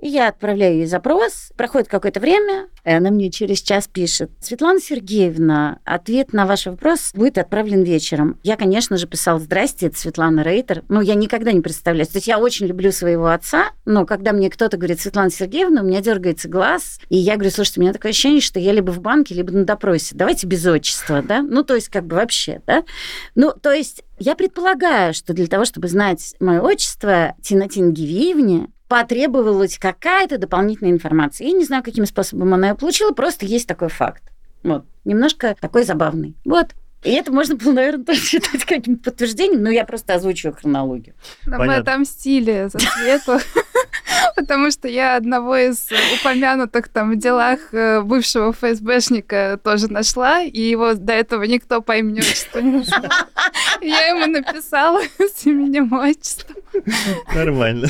[0.00, 4.30] И я отправляю ей запрос, проходит какое-то время, и она мне через час пишет.
[4.40, 8.38] Светлана Сергеевна, ответ на ваш вопрос будет отправлен вечером.
[8.42, 10.84] Я, конечно же, писала «Здрасте, это Светлана Рейтер».
[10.88, 12.06] Ну, я никогда не представляю.
[12.06, 15.84] То есть я очень люблю своего отца, но когда мне кто-то говорит «Светлана Сергеевна», у
[15.84, 19.00] меня дергается глаз, и я говорю, слушайте, у меня такое ощущение, что я либо в
[19.00, 20.14] банке, либо на допросе.
[20.14, 21.42] Давайте без отчества, да?
[21.42, 22.84] Ну, то есть как бы вообще, да?
[23.34, 29.78] Ну, то есть я предполагаю, что для того, чтобы знать мое отчество, Тинатин Гивиевне потребовалась
[29.78, 31.46] какая-то дополнительная информация.
[31.46, 34.22] Я не знаю, каким способом она ее получила, просто есть такой факт.
[34.62, 34.84] Вот.
[35.06, 36.36] Немножко такой забавный.
[36.44, 36.74] Вот.
[37.02, 41.14] И это можно было, наверное, тоже считать каким-то подтверждением, но я просто озвучиваю хронологию.
[41.46, 43.38] Да, мы отомстили за Свету,
[44.36, 45.88] потому что я одного из
[46.20, 51.96] упомянутых там в делах э, бывшего ФСБшника тоже нашла, и его до этого никто по
[51.96, 53.02] имени отчеству не нашел.
[53.80, 56.56] Я ему написала с именем отчеством.
[57.34, 57.88] Нормально.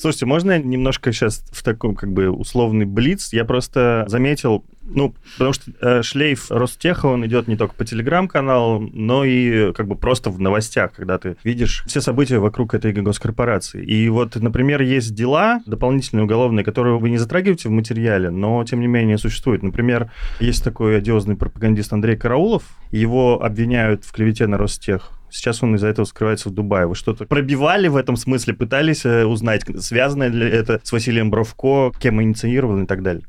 [0.00, 3.32] Слушайте, можно я немножко сейчас в таком как бы условный блиц?
[3.32, 8.88] Я просто заметил, ну, потому что э, шлейф Ростеха, он идет не только по телеграм-каналу,
[8.92, 13.84] но и как бы просто в новостях, когда ты видишь все события вокруг этой госкорпорации.
[13.84, 18.80] И вот, например, есть дела дополнительные уголовные, которые вы не затрагиваете в материале, но, тем
[18.80, 19.64] не менее, существуют.
[19.64, 25.17] Например, есть такой одиозный пропагандист Андрей Караулов, его обвиняют в клевете на Ростех.
[25.30, 26.86] Сейчас он из-за этого скрывается в Дубае.
[26.86, 31.92] Вы что-то пробивали в этом смысле, пытались э, узнать, связано ли это с Василием Бровко,
[31.98, 33.24] кем инициирован и так далее?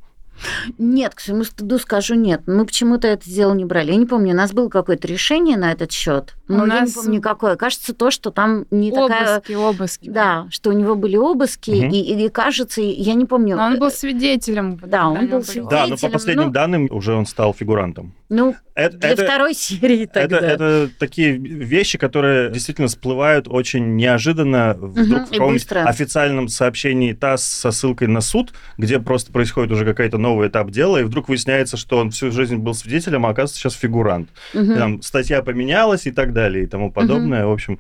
[0.78, 2.44] Нет, к своему стыду скажу нет.
[2.48, 3.92] Мы почему-то это дело не брали.
[3.92, 6.90] Я не помню, у нас было какое-то решение на этот счет, но у я нас...
[6.90, 7.56] не помню какое.
[7.56, 9.38] Кажется, то, что там не обыски, такая...
[9.38, 10.10] Обыски, обыски.
[10.10, 11.94] Да, что у него были обыски, угу.
[11.94, 13.56] и, и кажется, я не помню...
[13.56, 14.80] Но он был свидетелем.
[14.82, 15.70] Да, он был свидетелем.
[15.70, 16.52] Да, но по последним ну...
[16.52, 18.14] данным уже он стал фигурантом.
[18.30, 20.38] Ну, это, для это, второй серии тогда.
[20.38, 27.14] Это, это такие вещи, которые действительно всплывают очень неожиданно вдруг угу, в каком-нибудь официальном сообщении
[27.14, 31.28] ТАСС со ссылкой на суд, где просто происходит уже какой-то новый этап дела, и вдруг
[31.28, 34.30] выясняется, что он всю жизнь был свидетелем, а оказывается сейчас фигурант.
[34.54, 34.76] Угу.
[34.76, 37.44] Там статья поменялась и так далее, и тому подобное.
[37.44, 37.50] Угу.
[37.50, 37.80] В общем,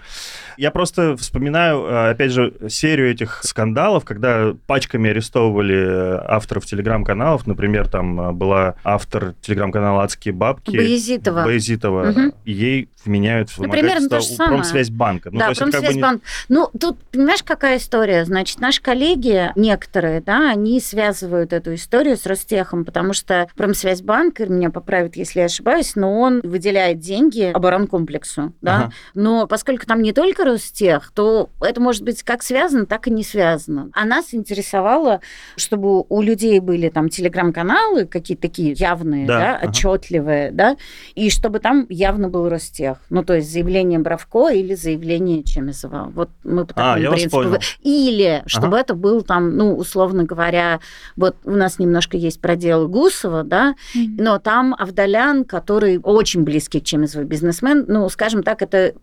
[0.57, 7.47] я просто вспоминаю, э, опять же, серию этих скандалов, когда пачками арестовывали э, авторов телеграм-каналов.
[7.47, 10.78] Например, там э, была автор телеграм-канала «Адские бабки».
[10.78, 11.43] Боязитова.
[11.43, 12.10] Боязитова.
[12.10, 12.34] Угу.
[12.45, 14.62] Ей вменяют в ну, примерно то же самое.
[14.62, 15.29] Промсвязьбанка.
[15.31, 16.21] Ну, да, Промсвязьбанк.
[16.21, 16.55] Как бы не...
[16.55, 18.25] Ну, тут, понимаешь, какая история?
[18.25, 24.69] Значит, наши коллеги, некоторые, да, они связывают эту историю с Ростехом, потому что Промсвязьбанк, меня
[24.69, 28.91] поправит, если я ошибаюсь, но он выделяет деньги оборонкомплексу, да, ага.
[29.13, 33.23] но поскольку там не только Ростех, то это может быть как связано, так и не
[33.23, 33.89] связано.
[33.93, 35.21] А нас интересовало,
[35.55, 39.69] чтобы у людей были там телеграм-каналы какие-то такие явные, да, да ага.
[39.69, 40.77] отчетливые, да,
[41.15, 42.88] и чтобы там явно был Ростех.
[43.10, 46.12] Ну, то есть заявление Бравко или заявление Чемизова.
[46.13, 47.38] Вот мы по такому а, я принципу.
[47.38, 47.60] Вас понял.
[47.82, 48.82] Или чтобы ага.
[48.82, 50.80] это был там, ну, условно говоря,
[51.15, 54.15] вот у нас немножко есть проделы Гусова, да, mm-hmm.
[54.17, 58.93] но там Авдалян, который очень близкий к Чемизову бизнесмен, ну, скажем так, это,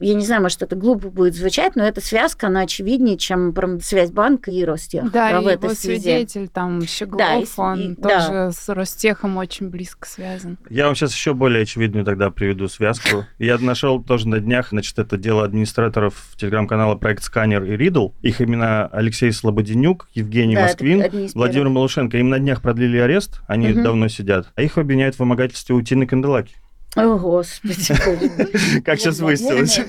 [0.00, 4.10] я не знаю, может, это глупо будет звучать, но эта связка, она очевиднее, чем связь
[4.10, 5.10] банка и Ростех.
[5.10, 6.00] Да, да и в этой его связи.
[6.00, 8.50] свидетель, там, Щеглов, да, и, он и, тоже да.
[8.52, 10.58] с Ростехом очень близко связан.
[10.70, 13.26] Я вам сейчас еще более очевидную тогда приведу связку.
[13.38, 18.10] Я нашел тоже на днях, значит, это дело администраторов телеграм-канала «Проект Сканер» и «Ридл».
[18.22, 22.18] Их имена Алексей Слободенюк, Евгений да, Москвин, Владимир Малышенко.
[22.18, 23.82] Им на днях продлили арест, они угу.
[23.82, 24.52] давно сидят.
[24.54, 26.54] А их обвиняют в вымогательстве у Тины Канделаки.
[26.96, 28.80] О, Господи.
[28.84, 29.80] Как сейчас выяснилось.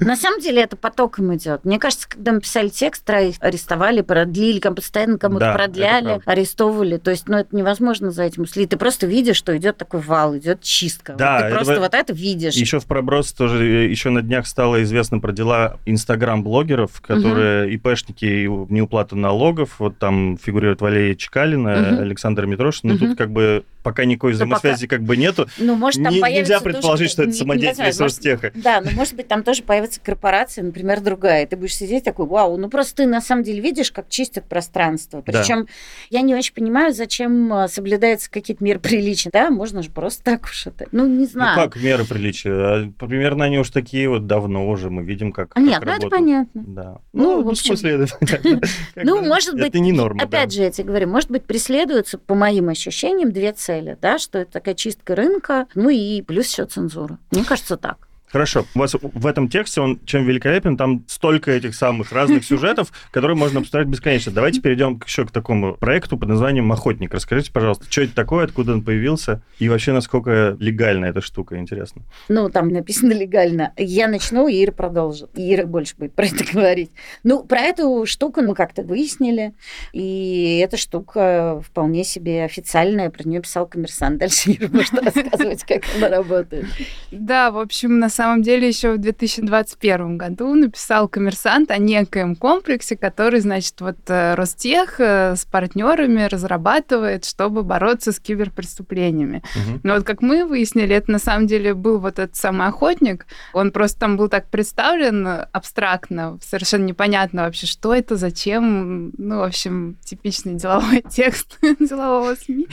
[0.00, 1.64] На самом деле это потоком идет.
[1.64, 6.98] Мне кажется, когда мы писали текст, троих арестовали, продлили, постоянно кому-то продляли, арестовывали.
[6.98, 8.70] То есть, ну, это невозможно за этим уследить.
[8.70, 11.14] Ты просто видишь, что идет такой вал, идет чистка.
[11.14, 12.54] Да, ты просто вот это видишь.
[12.54, 18.46] Еще в проброс тоже э, еще на днях стало известно про дела инстаграм-блогеров, которые ИПшники
[18.46, 19.76] в неуплату налогов.
[19.78, 22.90] Вот там фигурирует Валерия Чекалина, Александр Митрошин.
[22.90, 25.48] Ну, тут как бы пока никакой взаимосвязи как бы нету.
[25.58, 28.52] Ну, может, там не, Нельзя предположить, тоже, что это самодеятельность Ростеха.
[28.54, 31.46] Да, но может быть там тоже появится корпорация, например, другая.
[31.46, 35.20] Ты будешь сидеть такой, вау, ну просто ты на самом деле видишь, как чистят пространство.
[35.20, 35.72] Причем да.
[36.10, 39.30] я не очень понимаю, зачем а, соблюдаются какие-то меры приличия.
[39.32, 40.86] Да, можно же просто так уж это.
[40.92, 41.56] Ну, не ну, знаю.
[41.56, 42.52] Ну, как меры приличия?
[42.52, 44.90] А, примерно они уж такие вот давно уже.
[44.90, 46.62] Мы видим, как, а Нет, как ну это понятно.
[46.66, 46.98] Да.
[47.12, 47.76] Ну, ну в, общем...
[47.76, 48.60] смысле, это
[49.02, 50.22] Ну, может быть, это не норма.
[50.22, 54.38] Опять же, я тебе говорю, может быть, преследуются, по моим ощущениям, две цели, да, что
[54.38, 57.18] это такая чистка рынка, ну и плюс еще цензура.
[57.30, 58.08] Мне кажется, так.
[58.32, 58.64] Хорошо.
[58.74, 63.36] У вас в этом тексте, он чем великолепен, там столько этих самых разных сюжетов, которые
[63.36, 64.32] можно обсуждать бесконечно.
[64.32, 67.12] Давайте перейдем еще к такому проекту под названием «Охотник».
[67.12, 72.02] Расскажите, пожалуйста, что это такое, откуда он появился, и вообще, насколько легальна эта штука, интересно.
[72.28, 73.74] Ну, там написано легально.
[73.76, 75.28] Я начну, и Ира продолжит.
[75.34, 76.90] Ира больше будет про это говорить.
[77.24, 79.52] Ну, про эту штуку мы как-то выяснили,
[79.92, 84.18] и эта штука вполне себе официальная, про нее писал коммерсант.
[84.18, 86.64] Дальше Ира может рассказывать, как она работает.
[87.10, 92.36] Да, в общем, на самом самом деле еще в 2021 году написал коммерсант о некоем
[92.36, 99.42] комплексе, который, значит, вот э, Ростех э, с партнерами разрабатывает, чтобы бороться с киберпреступлениями.
[99.56, 99.80] Угу.
[99.82, 103.26] Но вот как мы выяснили, это на самом деле был вот этот самый охотник.
[103.54, 109.10] Он просто там был так представлен абстрактно, совершенно непонятно вообще, что это, зачем.
[109.18, 112.68] Ну, в общем, типичный деловой текст делового СМИ.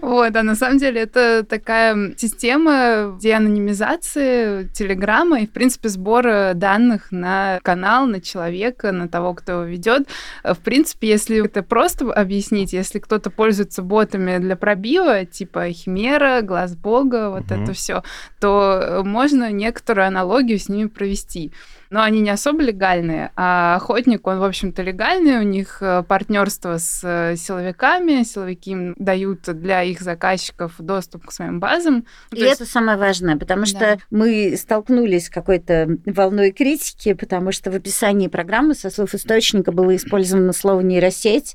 [0.00, 6.54] Вот, а на самом деле это такая система деанонимизации телеграмма Телеграма и, в принципе, сбор
[6.54, 10.06] данных на канал, на человека, на того, кто его ведет.
[10.44, 16.76] В принципе, если это просто объяснить, если кто-то пользуется ботами для пробива, типа Химера, Глаз
[16.76, 17.54] Бога, вот угу.
[17.54, 18.04] это все,
[18.40, 21.52] то можно некоторую аналогию с ними провести
[21.94, 23.30] но они не особо легальные.
[23.36, 28.94] А охотник, он, в общем-то, легальный, у них э, партнерство с э, силовиками, силовики им
[28.98, 32.04] дают для их заказчиков доступ к своим базам.
[32.32, 33.66] И То это самое важное, потому да.
[33.68, 39.70] что мы столкнулись с какой-то волной критики, потому что в описании программы со слов источника
[39.70, 41.54] было использовано слово нейросеть,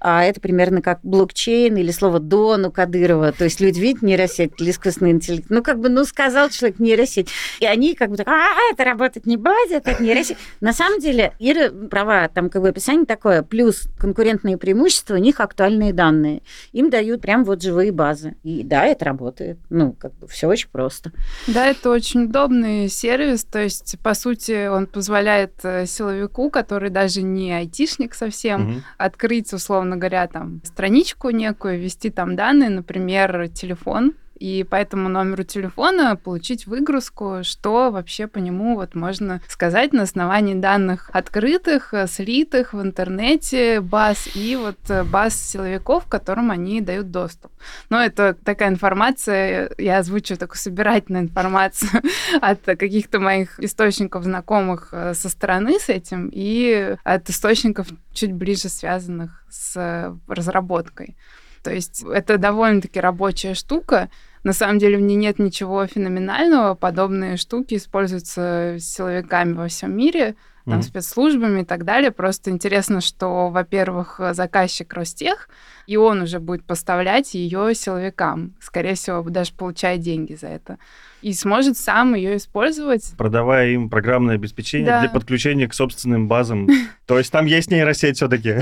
[0.00, 3.32] а это примерно как блокчейн или слово Дон у Кадырова.
[3.32, 5.46] То есть люди видят нейросеть или искусственный интеллект.
[5.48, 7.30] Ну, как бы, ну, сказал человек нейросеть.
[7.60, 10.38] И они как бы так, а, это работать не будет, это нейросеть.
[10.60, 15.40] На самом деле, Ира права, там как бы описание такое, плюс конкурентные преимущества, у них
[15.40, 16.42] актуальные данные.
[16.72, 18.36] Им дают прям вот живые базы.
[18.42, 19.58] И да, это работает.
[19.70, 21.12] Ну, как бы все очень просто.
[21.46, 27.22] Да, это очень удобный сервис, то есть, по сути, он позволяет э, силовику, который даже
[27.22, 28.80] не айтишник совсем, угу.
[28.96, 35.44] открыть, условно говоря, там страничку некую, ввести там данные, например, телефон, и по этому номеру
[35.44, 42.06] телефона получить выгрузку, что вообще по нему вот можно сказать на основании данных открытых, э,
[42.06, 47.52] слитых в интернете баз и вот э, баз силовиков, которым они дают доступ.
[47.90, 52.02] Но это такая информация, я озвучу такую собирательную информацию
[52.40, 58.68] от каких-то моих источников знакомых э, со стороны с этим и от источников чуть ближе
[58.68, 61.16] связанных с разработкой.
[61.62, 64.08] То есть это довольно-таки рабочая штука,
[64.44, 66.74] На самом деле в ней нет ничего феноменального.
[66.74, 70.82] Подобные штуки используются силовиками во всем мире, там, mm-hmm.
[70.82, 72.10] спецслужбами и так далее.
[72.10, 75.48] Просто интересно, что, во-первых, заказчик Ростех,
[75.86, 78.54] и он уже будет поставлять ее силовикам.
[78.60, 80.78] Скорее всего, даже получая деньги за это.
[81.22, 83.14] И сможет сам ее использовать.
[83.16, 85.00] Продавая им программное обеспечение да.
[85.00, 86.68] для подключения к собственным базам.
[87.06, 88.56] То есть там есть нейросеть все-таки.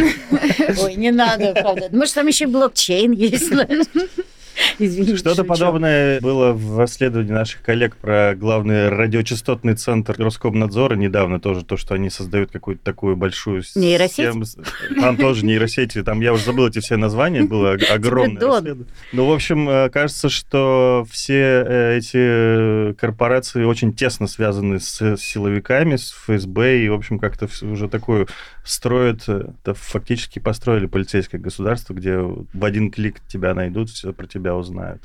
[0.81, 1.89] Ой, не надо, правда.
[1.91, 3.53] Может, там еще блокчейн есть.
[4.79, 5.17] Извините.
[5.17, 11.77] Что-то подобное было в расследовании наших коллег про главный радиочастотный центр Роскомнадзора недавно тоже, то,
[11.77, 13.63] что они создают какую-то такую большую...
[13.75, 14.33] Нейросеть?
[15.01, 18.77] Там тоже нейросети, там я уже забыл эти все названия, было огромное.
[19.13, 25.97] Ну, в общем, э, кажется, что все э, эти корпорации очень тесно связаны с силовиками,
[25.97, 28.29] с ФСБ, и, в общем, как-то уже такую
[28.65, 34.46] строят, э, фактически построили полицейское государство, где в один клик тебя найдут, все про тебя
[34.55, 35.03] узнают.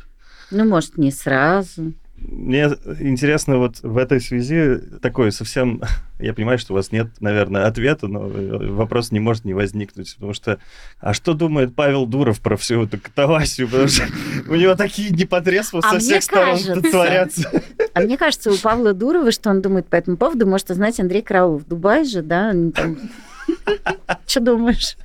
[0.52, 1.94] Ну, может, не сразу.
[2.18, 2.70] Мне
[3.00, 5.82] интересно вот в этой связи такой совсем...
[6.20, 10.34] Я понимаю, что у вас нет, наверное, ответа, но вопрос не может не возникнуть, потому
[10.34, 10.60] что...
[11.00, 13.68] А что думает Павел Дуров про всю эту катавасию?
[13.68, 14.04] Потому что
[14.48, 17.50] у него такие непотребства а со всех сторон творятся.
[17.94, 21.24] А мне кажется, у Павла Дурова, что он думает по этому поводу, может знать Андрей
[21.24, 21.68] Караулов.
[21.68, 22.54] Дубай же, да?
[24.28, 24.96] Что думаешь?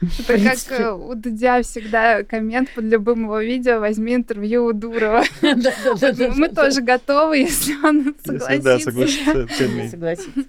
[0.00, 5.24] Это как э, у Дудя всегда коммент под любым его видео «Возьми интервью у Дурова».
[5.42, 8.62] Мы тоже готовы, если он согласится.
[8.62, 8.78] Да,
[9.90, 10.44] согласится.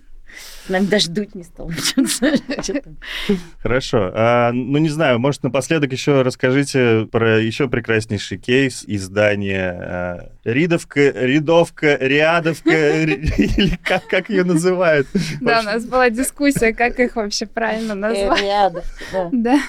[0.70, 1.72] Нам даже дуть не стал.
[3.61, 4.11] Хорошо.
[4.13, 11.97] А, ну, не знаю, может, напоследок еще расскажите про еще прекраснейший кейс издания Ридовка, Ридовка,
[11.99, 15.07] Рядовка, или как, как ее называют?
[15.41, 18.41] Да, у нас была дискуссия, как их вообще правильно назвать.
[18.41, 18.86] Рядов,
[19.32, 19.59] да.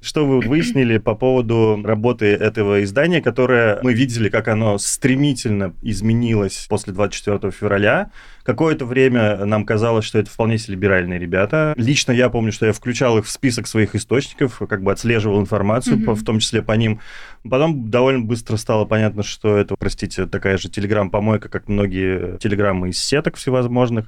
[0.00, 6.66] Что вы выяснили по поводу работы этого издания, которое мы видели, как оно стремительно изменилось
[6.68, 8.10] после 24 февраля,
[8.42, 11.74] Какое-то время нам казалось, что это вполне себе либеральные ребята.
[11.76, 15.98] Лично я помню, что я включал их в список своих источников, как бы отслеживал информацию,
[15.98, 16.14] mm-hmm.
[16.14, 17.00] в том числе по ним.
[17.48, 23.02] Потом довольно быстро стало понятно, что это, простите, такая же телеграм-помойка, как многие телеграммы из
[23.02, 24.06] сеток всевозможных.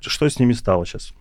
[0.00, 1.12] Что с ними стало сейчас?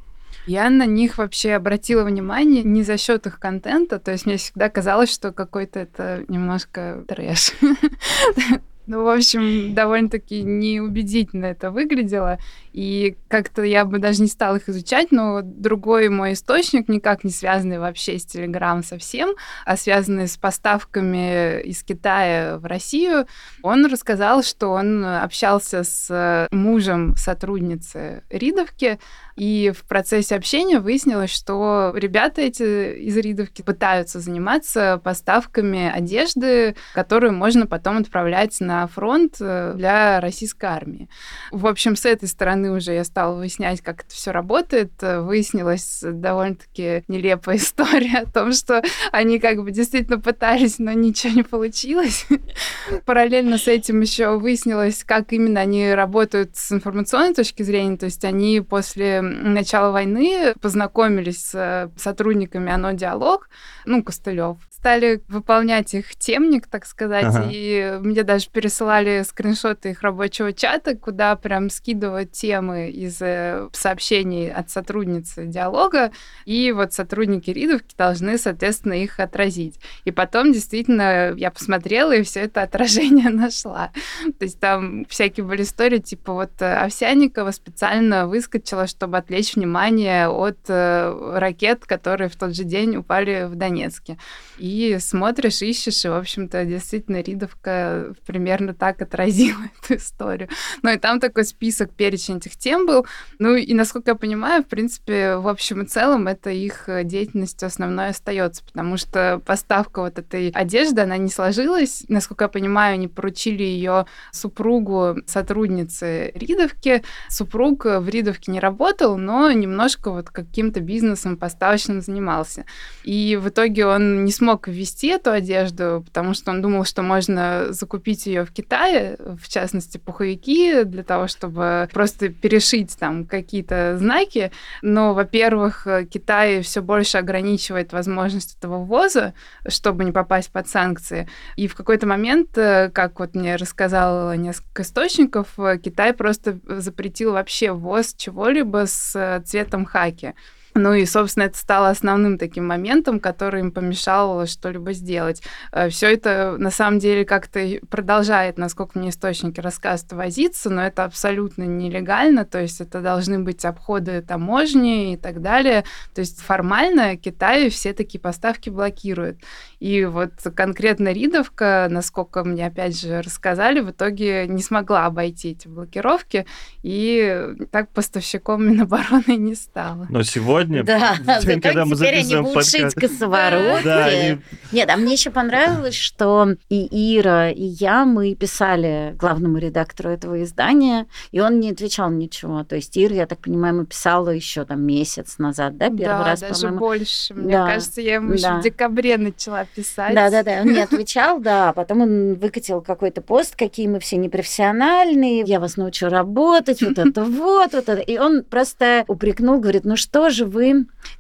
[0.48, 4.70] Я на них вообще обратила внимание не за счет их контента, то есть мне всегда
[4.70, 7.52] казалось, что какой-то это немножко трэш.
[8.90, 12.40] Ну, в общем, довольно-таки неубедительно это выглядело.
[12.78, 17.32] И как-то я бы даже не стала их изучать, но другой мой источник, никак не
[17.32, 19.32] связанный вообще с Телеграм совсем,
[19.66, 23.26] а связанный с поставками из Китая в Россию,
[23.64, 29.00] он рассказал, что он общался с мужем сотрудницы Ридовки,
[29.36, 37.34] и в процессе общения выяснилось, что ребята эти из Ридовки пытаются заниматься поставками одежды, которую
[37.34, 41.08] можно потом отправлять на фронт э, для российской армии.
[41.52, 44.92] В общем, с этой стороны уже я стала выяснять, как это все работает.
[45.02, 51.44] Выяснилась довольно-таки нелепая история о том, что они как бы действительно пытались, но ничего не
[51.44, 52.26] получилось.
[53.06, 57.98] Параллельно с этим еще выяснилось, как именно они работают с информационной точки зрения.
[57.98, 63.50] То есть они после начала войны познакомились с сотрудниками ОНО «Диалог»,
[63.86, 67.50] ну, Костылев, стали выполнять их темник, так сказать, ага.
[67.52, 74.52] и мне даже пересылали скриншоты их рабочего чата, куда прям скидывают темы из э, сообщений
[74.52, 76.12] от сотрудницы диалога,
[76.46, 79.80] и вот сотрудники Ридовки должны, соответственно, их отразить.
[80.06, 83.92] И потом действительно я посмотрела и все это отражение нашла.
[84.40, 90.28] То есть там всякие были истории, типа вот э, Овсяникова специально выскочила, чтобы отвлечь внимание
[90.28, 94.18] от э, ракет, которые в тот же день упали в Донецке.
[94.58, 100.50] И смотришь, ищешь, и, в общем-то, действительно, Ридовка примерно так отразила эту историю.
[100.82, 103.06] Ну и там такой список, перечень этих тем был.
[103.40, 108.10] Ну и, насколько я понимаю, в принципе, в общем и целом, это их деятельность основной
[108.10, 112.04] остается, потому что поставка вот этой одежды, она не сложилась.
[112.08, 117.04] Насколько я понимаю, они поручили ее супругу сотрудницы Ридовки.
[117.30, 122.66] Супруг в Ридовке не работал, но немножко вот каким-то бизнесом поставочным занимался.
[123.04, 127.68] И в итоге он не смог ввести эту одежду, потому что он думал, что можно
[127.70, 134.52] закупить ее в Китае, в частности, пуховики, для того, чтобы просто перешить там какие-то знаки.
[134.82, 139.34] Но, во-первых, Китай все больше ограничивает возможность этого ввоза,
[139.68, 141.28] чтобы не попасть под санкции.
[141.56, 145.48] И в какой-то момент, э, как вот мне рассказал несколько источников,
[145.84, 150.34] Китай просто запретил вообще ввоз чего-либо с цветом хаки.
[150.78, 155.42] Ну и, собственно, это стало основным таким моментом, который им помешал что-либо сделать.
[155.72, 157.60] Э, Все это на самом деле как-то
[157.90, 163.66] продолжает, насколько мне источники рассказывают, возиться, но это абсолютно нелегально, то есть это должны быть
[163.66, 165.84] обходы таможни и так далее.
[166.14, 169.40] То есть формально Китай все такие поставки блокирует.
[169.80, 175.68] И вот конкретно Ридовка, насколько мне опять же рассказали, в итоге не смогла обойти эти
[175.68, 176.46] блокировки,
[176.84, 180.08] и так поставщиком Минобороны не стала.
[180.10, 183.84] Но сегодня, Да, в день, когда мы теперь они записываем будут шить косоворотки.
[183.84, 184.40] Да, они-
[184.72, 190.44] Нет, а мне еще понравилось, что и Ира, и я, мы писали главному редактору этого
[190.44, 192.64] издания, и он не отвечал ничего.
[192.64, 196.24] То есть Ира, я так понимаю, ему писала еще там месяц назад, да, первый да,
[196.26, 196.80] раз, даже по-моему.
[196.80, 197.34] больше.
[197.34, 198.60] Мне Да, кажется, я ему еще да.
[198.60, 200.14] в декабре начала писать.
[200.14, 201.74] Да, да, да, он не отвечал, да.
[201.74, 207.24] Потом он выкатил какой-то пост, какие мы все непрофессиональные, я вас научу работать, вот это
[207.24, 208.02] вот, вот это.
[208.02, 210.57] И он просто упрекнул, говорит, ну что же вы,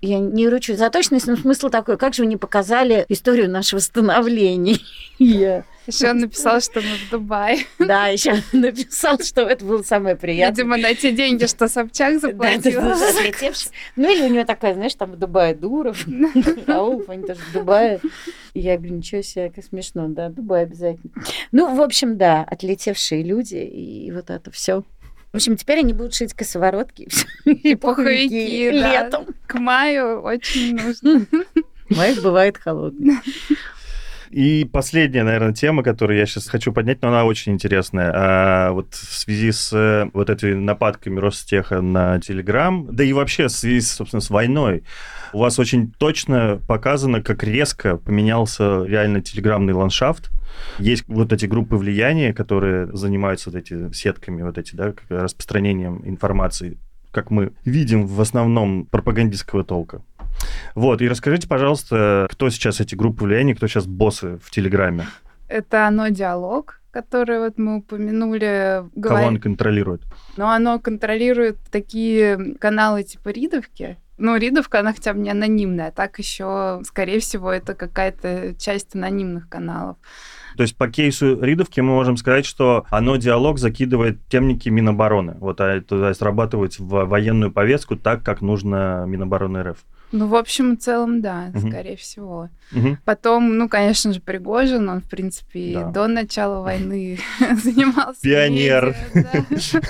[0.02, 3.80] я не ручусь за точность, но смысл такой, как же вы не показали историю нашего
[3.80, 4.78] становления?
[5.88, 7.60] Еще он написал, что мы в Дубае.
[7.80, 10.66] Да, еще написал, что это было самое приятное.
[10.66, 12.82] Видимо, на те деньги, что Собчак заплатила.
[12.82, 13.52] да.
[13.96, 16.06] Ну, или у него такая, знаешь, там в Дубае Дуров,
[16.68, 18.02] Раулов, они тоже в Дубае.
[18.54, 21.14] И я говорю, ничего себе, как смешно, да, Дубай обязательно.
[21.54, 24.84] Ну, в общем, да, отлетевшие люди, и вот это все.
[25.32, 27.08] В общем, теперь они будут шить косоворотки
[27.46, 29.26] и пуховики, летом.
[29.46, 31.26] К маю очень нужно.
[31.90, 33.16] Май бывает холодный.
[34.30, 38.12] И последняя, наверное, тема, которую я сейчас хочу поднять, но она очень интересная.
[38.14, 43.48] А, вот в связи с э, вот этой нападками Ростеха на Телеграм, да и вообще
[43.48, 44.84] в связи, собственно, с войной,
[45.34, 50.30] у вас очень точно показано, как резко поменялся реально телеграмный ландшафт.
[50.80, 56.78] Есть вот эти группы влияния, которые занимаются вот эти сетками, вот эти, да, распространением информации,
[57.12, 60.02] как мы видим в основном пропагандистского толка.
[60.76, 65.08] Вот, и расскажите, пожалуйста, кто сейчас эти группы влияния, кто сейчас боссы в Телеграме?
[65.48, 68.84] Это оно диалог, который вот мы упомянули.
[69.02, 70.02] Кого говоря- он контролирует?
[70.36, 73.98] Но оно контролирует такие каналы типа Ридовки.
[74.18, 75.92] Ну, Ридовка, она хотя бы не анонимная.
[75.92, 79.98] Так еще, скорее всего, это какая-то часть анонимных каналов.
[80.56, 85.36] То есть по кейсу Ридовки мы можем сказать, что оно диалог закидывает темники Минобороны.
[85.40, 89.78] Вот, а это срабатывать в военную повестку так, как нужно Минобороны РФ.
[90.14, 91.70] Ну, в общем и целом, да, Мгм.
[91.70, 92.50] скорее всего.
[92.72, 92.98] Мгм.
[93.04, 95.90] Потом, ну, конечно же, Пригожин, он, в принципе, Да.
[95.92, 97.20] до начала войны
[97.64, 98.96] занимался Пионер.
[99.14, 99.82] медиа, да.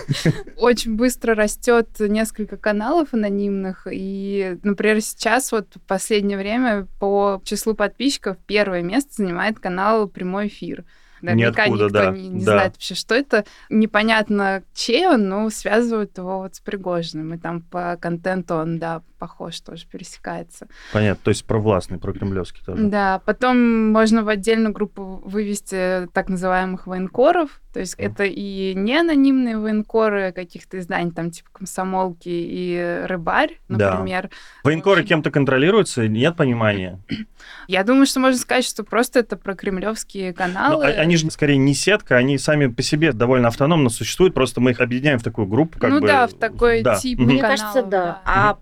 [0.57, 7.73] Очень быстро растет несколько каналов анонимных, и, например, сейчас вот в последнее время по числу
[7.75, 10.83] подписчиков первое место занимает канал «Прямой эфир».
[11.19, 12.51] Наверняка Ниоткуда, никто да, не, не да.
[12.51, 13.43] знает вообще, что это.
[13.71, 17.33] Непонятно, чей он, но связывают его вот с Пригожиным.
[17.33, 20.67] И там по контенту он, да, похож, тоже пересекается.
[20.93, 22.83] Понятно, то есть провластный, прокремлевский тоже.
[22.83, 27.61] Да, потом можно в отдельную группу вывести так называемых военкоров.
[27.73, 28.07] То есть Мгм.
[28.11, 33.91] это и не анонимные военкоры каких-то изданий, там типа комсомолки и рыбарь, Да.
[33.91, 34.29] например.
[34.63, 35.09] Военкоры Очень.
[35.09, 36.99] кем-то контролируются, нет понимания.
[37.67, 40.85] Я думаю, что можно сказать, что просто это прокремлевские Ну, каналы.
[40.85, 44.71] а- они же скорее не сетка, они сами по себе довольно автономно существуют, просто мы
[44.71, 46.07] их объединяем в такую группу, как ну бы...
[46.07, 46.95] да, в такой да.
[46.95, 47.27] тип Мгм.
[47.29, 48.05] Мне каналов, кажется, да.
[48.05, 48.21] да.
[48.25, 48.53] А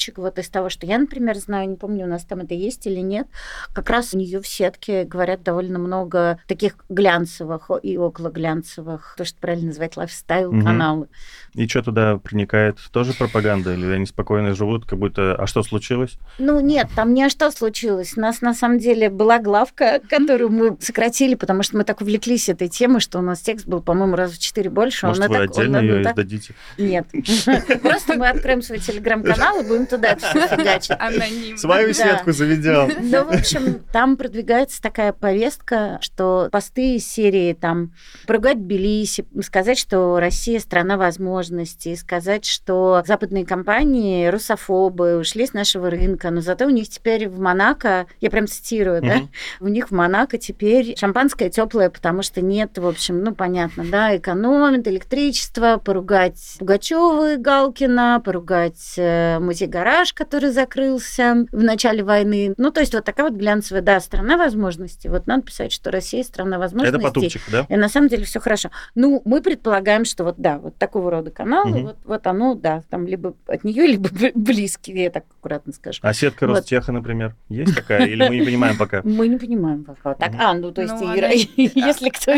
[0.00, 2.86] Потупчик, вот из того, что я, например, знаю, не помню, у нас там это есть
[2.86, 3.26] или нет,
[3.74, 9.26] как раз у нее в сетке говорят довольно много таких глянцевых и около глянцевых, то,
[9.26, 11.08] что правильно называть лайфстайл-каналы.
[11.52, 12.78] И что туда проникает?
[12.92, 13.74] Тоже пропаганда?
[13.74, 15.34] Или они спокойно живут, как будто...
[15.34, 16.16] А что случилось?
[16.38, 18.16] Ну нет, там не а что случилось.
[18.16, 22.48] У нас на самом деле была главка, которую мы сократили, потому что мы так увлеклись
[22.48, 25.06] этой темой, что у нас текст был, по-моему, раз в четыре больше.
[25.06, 26.54] Может, Он вы так- он- отдельно он ее так- издадите?
[26.78, 27.06] Нет.
[27.82, 30.96] Просто мы откроем свой телеграм-канал и будем туда фигачить.
[30.98, 31.58] Анонимно.
[31.58, 31.94] Свою Да.
[31.94, 32.90] сетку заведем.
[33.00, 37.92] Ну, в общем, там продвигается такая повестка, что посты из серии там
[38.26, 45.90] поругать Тбилиси, сказать, что Россия страна возможностей, сказать, что западные компании русофобы ушли с нашего
[45.90, 49.22] рынка, но зато у них теперь в Монако, я прям цитирую, да,
[49.60, 54.16] у них в Монако теперь шампанское теплое, потому что нет, в общем, ну, понятно, да,
[54.16, 59.38] экономит электричество, поругать Пугачева и Галкина, поругать э,
[59.80, 62.54] музей-гараж, который закрылся в начале войны.
[62.56, 65.08] Ну, то есть вот такая вот глянцевая, да, страна возможностей.
[65.08, 66.96] Вот надо писать, что Россия страна возможностей.
[66.98, 67.66] Это потупчик, да?
[67.68, 68.70] И на самом деле все хорошо.
[68.94, 71.82] Ну, мы предполагаем, что вот да, вот такого рода каналы, Мгм.
[71.82, 76.00] вот, вот оно, да, там либо от нее, либо близкие, я так аккуратно скажу.
[76.02, 76.56] А сетка Вот.
[76.56, 78.06] Ростеха, например, есть такая?
[78.06, 79.02] Или мы не понимаем пока?
[79.20, 80.14] Мы не понимаем пока.
[80.14, 82.32] Так, а, ну то есть Ну, Ира, если кто,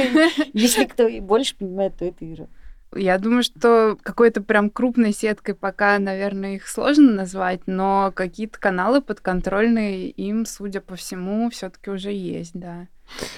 [0.52, 2.46] если кто и больше понимает, то это Ира.
[2.94, 9.00] Я думаю, что какой-то прям крупной сеткой пока, наверное, их сложно назвать, но какие-то каналы
[9.00, 12.88] подконтрольные им, судя по всему, все-таки уже есть, да.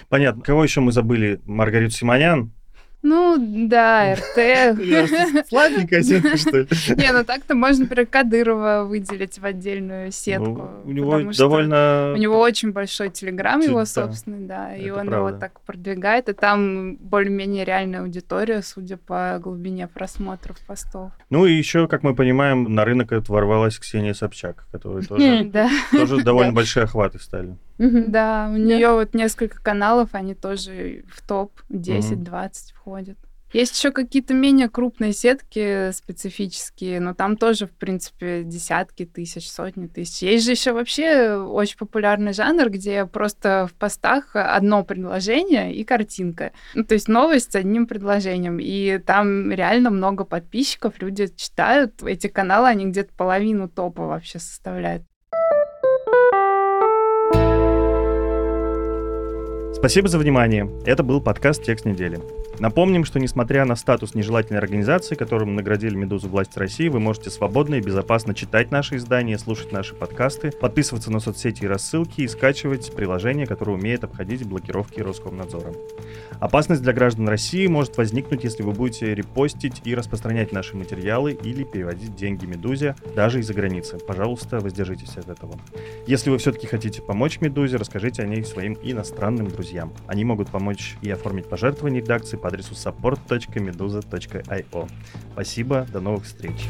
[0.08, 0.42] Понятно.
[0.42, 1.40] Кого еще мы забыли?
[1.44, 2.52] Маргариту Симонян,
[3.04, 3.36] ну,
[3.68, 5.46] да, РТ.
[5.48, 6.68] Слабенькая сетка, что ли?
[6.96, 10.70] Не, ну так-то можно, например, Кадырова выделить в отдельную сетку.
[10.84, 12.12] Ну, у него довольно...
[12.14, 16.96] У него очень большой телеграм его собственный, да, и он его так продвигает, и там
[16.96, 21.12] более-менее реальная аудитория, судя по глубине просмотров постов.
[21.28, 25.02] Ну и еще, как мы понимаем, на рынок ворвалась Ксения Собчак, которая
[25.92, 27.56] тоже довольно большие охваты стали.
[27.78, 33.18] Да, у нее вот несколько каналов, они тоже в топ 10-20 входят.
[33.54, 39.86] Есть еще какие-то менее крупные сетки специфические, но там тоже, в принципе, десятки тысяч, сотни
[39.86, 40.22] тысяч.
[40.22, 46.50] Есть же еще вообще очень популярный жанр, где просто в постах одно предложение и картинка.
[46.74, 48.58] Ну, то есть новость с одним предложением.
[48.60, 52.02] И там реально много подписчиков, люди читают.
[52.02, 55.04] Эти каналы, они где-то половину топа вообще составляют.
[59.84, 60.70] Спасибо за внимание.
[60.86, 62.18] Это был подкаст «Текст недели».
[62.60, 67.74] Напомним, что несмотря на статус нежелательной организации, которым наградили «Медузу» власти России, вы можете свободно
[67.74, 72.94] и безопасно читать наши издания, слушать наши подкасты, подписываться на соцсети и рассылки и скачивать
[72.94, 75.72] приложение, которое умеет обходить блокировки Роскомнадзора.
[76.38, 81.64] Опасность для граждан России может возникнуть, если вы будете репостить и распространять наши материалы или
[81.64, 83.98] переводить деньги «Медузе» даже из-за границы.
[83.98, 85.58] Пожалуйста, воздержитесь от этого.
[86.06, 89.92] Если вы все-таки хотите помочь «Медузе», расскажите о ней своим иностранным друзьям.
[90.06, 94.88] Они могут помочь и оформить пожертвования редакции по адресу support.meduza.io.
[95.32, 96.68] Спасибо, до новых встреч.